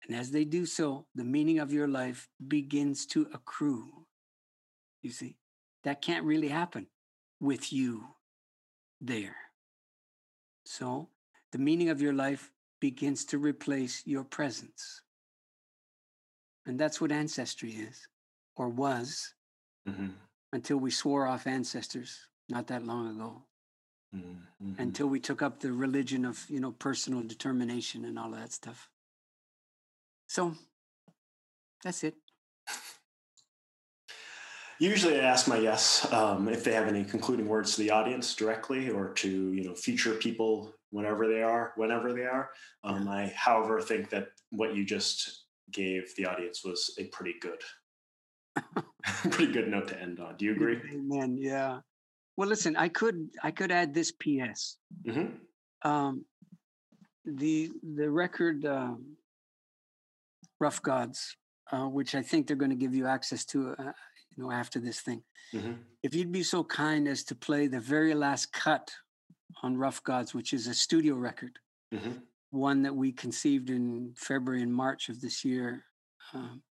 [0.07, 4.07] And as they do so, the meaning of your life begins to accrue.
[5.01, 5.37] You see,
[5.85, 6.89] that can't really happen
[7.41, 8.05] with you
[9.01, 9.37] there.
[10.65, 11.09] So
[11.53, 12.51] the meaning of your life
[12.81, 15.03] begins to replace your presence.
[16.67, 18.09] And that's what ancestry is,
[18.57, 19.35] or was,
[19.89, 20.09] mm-hmm.
[20.53, 22.19] until we swore off ancestors
[22.49, 23.43] not that long ago.
[24.15, 24.73] Mm-hmm.
[24.79, 28.53] Until we took up the religion of, you know, personal determination and all of that
[28.53, 28.91] stuff.
[30.27, 30.55] So
[31.83, 32.15] that's it.
[34.83, 38.35] Usually, I ask my guests um, if they have any concluding words to the audience
[38.35, 42.51] directly, or to you know future people whenever they are, whenever they are.
[42.83, 47.61] Um, I, however, think that what you just gave the audience was a pretty good,
[49.31, 50.37] pretty good note to end on.
[50.37, 50.81] Do you agree?
[50.93, 51.37] Amen.
[51.39, 51.79] Yeah.
[52.37, 54.79] Well, listen, I could I could add this P.S.
[55.07, 55.89] Mm-hmm.
[55.89, 56.25] Um,
[57.25, 59.15] the the record um,
[60.59, 61.37] Rough Gods,
[61.71, 63.93] uh, which I think they're going to give you access to, uh,
[64.37, 65.23] you know, after this thing.
[65.55, 65.73] Mm-hmm.
[66.03, 68.91] If you'd be so kind as to play the very last cut
[69.63, 71.59] on Rough Gods, which is a studio record,
[71.93, 72.13] mm-hmm.
[72.51, 75.85] one that we conceived in February and March of this year.
[76.35, 76.63] Um,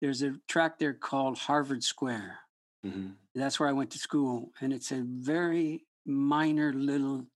[0.00, 2.38] there's a track there called Harvard Square.
[2.84, 3.10] Mm-hmm.
[3.34, 7.26] That's where I went to school, and it's a very minor little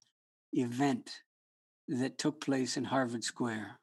[0.53, 1.09] event
[1.87, 3.79] that took place in Harvard Square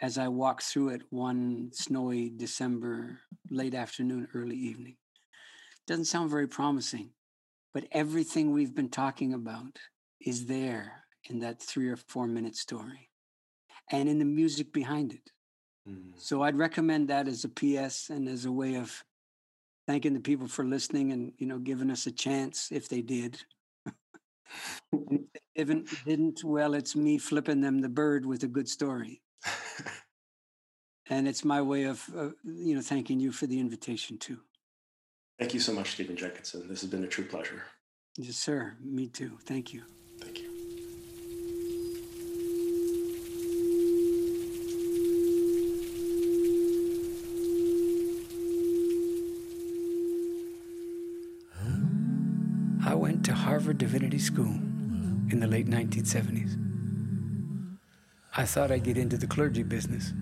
[0.00, 3.20] as I walked through it one snowy December
[3.50, 4.96] late afternoon, early evening.
[5.86, 7.10] Doesn't sound very promising,
[7.72, 9.78] but everything we've been talking about
[10.20, 13.10] is there in that three or four minute story
[13.90, 15.30] and in the music behind it.
[15.88, 16.12] Mm-hmm.
[16.16, 19.04] So I'd recommend that as a PS and as a way of
[19.86, 23.42] thanking the people for listening and you know giving us a chance if they did.
[25.54, 29.20] if they didn't, well, it's me flipping them the bird with a good story.
[31.10, 34.38] and it's my way of uh, you know thanking you for the invitation too.
[35.38, 36.68] Thank you so much, Stephen Jenkinson.
[36.68, 37.62] This has been a true pleasure.
[38.16, 38.76] Yes, sir.
[38.80, 39.38] Me too.
[39.44, 39.82] Thank you.
[40.20, 40.50] Thank you.
[52.86, 54.54] I went to Harvard Divinity School
[55.30, 56.56] in the late 1970s.
[58.36, 60.12] I thought I'd get into the clergy business.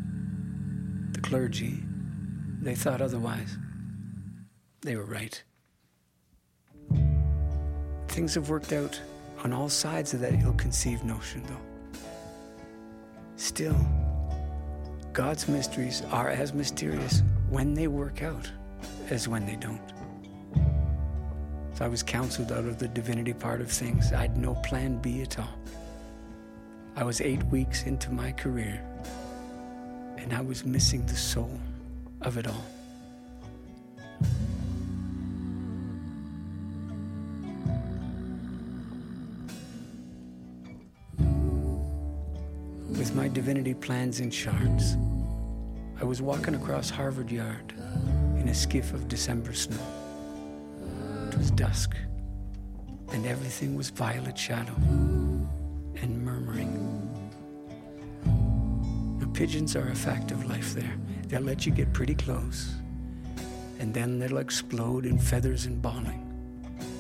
[1.10, 1.82] The clergy,
[2.62, 3.58] they thought otherwise.
[4.82, 5.42] They were right.
[8.08, 9.00] Things have worked out
[9.42, 12.00] on all sides of that ill conceived notion, though.
[13.36, 13.76] Still,
[15.12, 18.50] God's mysteries are as mysterious when they work out
[19.10, 19.80] as when they don't.
[21.74, 24.12] So I was counseled out of the divinity part of things.
[24.12, 25.58] I had no plan B at all.
[26.96, 28.82] I was eight weeks into my career,
[30.18, 31.58] and I was missing the soul.
[32.20, 32.64] of it all.
[43.14, 44.96] My divinity plans in shards,
[46.00, 47.74] I was walking across Harvard Yard
[48.38, 49.76] in a skiff of December snow.
[51.28, 51.94] It was dusk,
[53.12, 54.74] and everything was violet shadow
[56.00, 56.72] and murmuring.
[59.20, 60.96] The pigeons are a fact of life there.
[61.28, 62.74] They'll let you get pretty close,
[63.78, 66.26] and then they'll explode in feathers and bawling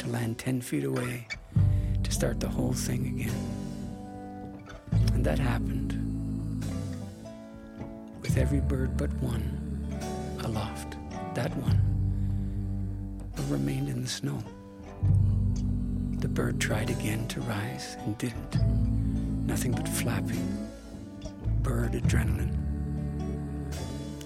[0.00, 1.26] to land 10 feet away
[2.04, 3.62] to start the whole thing again.
[5.14, 5.81] And that happened
[8.32, 9.44] with every bird but one
[10.44, 10.96] aloft.
[11.34, 11.78] That one
[13.50, 14.42] remained in the snow.
[16.18, 18.54] The bird tried again to rise and didn't.
[19.46, 20.66] Nothing but flapping.
[21.60, 22.56] Bird adrenaline.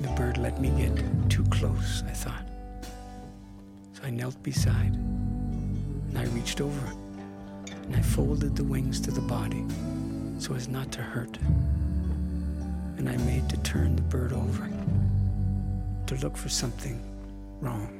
[0.00, 2.46] The bird let me get too close, I thought.
[3.94, 6.92] So I knelt beside and I reached over
[7.66, 9.64] and I folded the wings to the body
[10.38, 11.38] so as not to hurt.
[12.98, 14.68] And I made to turn the bird over
[16.06, 17.00] to look for something
[17.60, 17.92] wrong.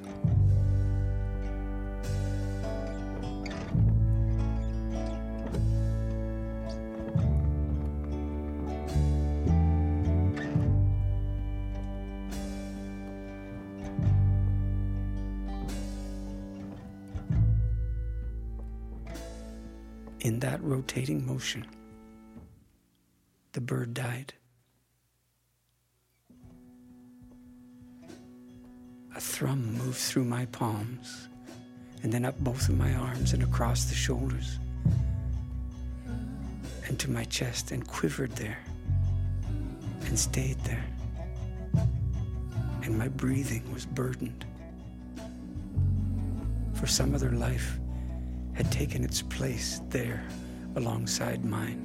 [20.21, 21.67] In that rotating motion,
[23.53, 24.35] the bird died.
[29.37, 31.29] Thrum moved through my palms
[32.03, 34.59] and then up both of my arms and across the shoulders
[36.87, 38.59] and to my chest and quivered there
[40.07, 40.87] and stayed there.
[42.83, 44.47] And my breathing was burdened.
[46.73, 47.79] For some other life
[48.55, 50.27] had taken its place there
[50.77, 51.85] alongside mine.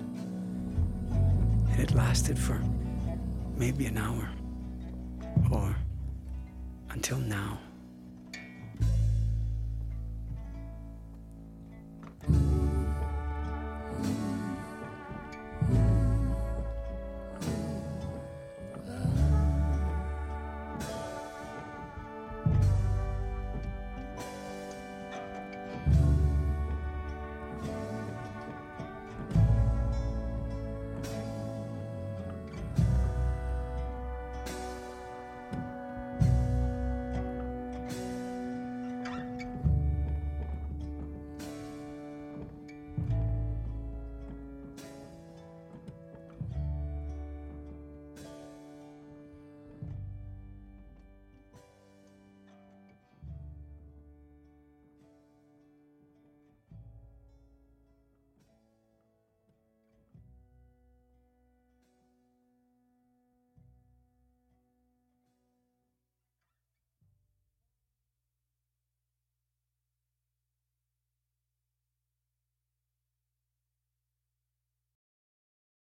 [1.73, 2.61] And it lasted for
[3.57, 4.30] maybe an hour
[5.52, 5.76] or
[6.94, 7.70] until now.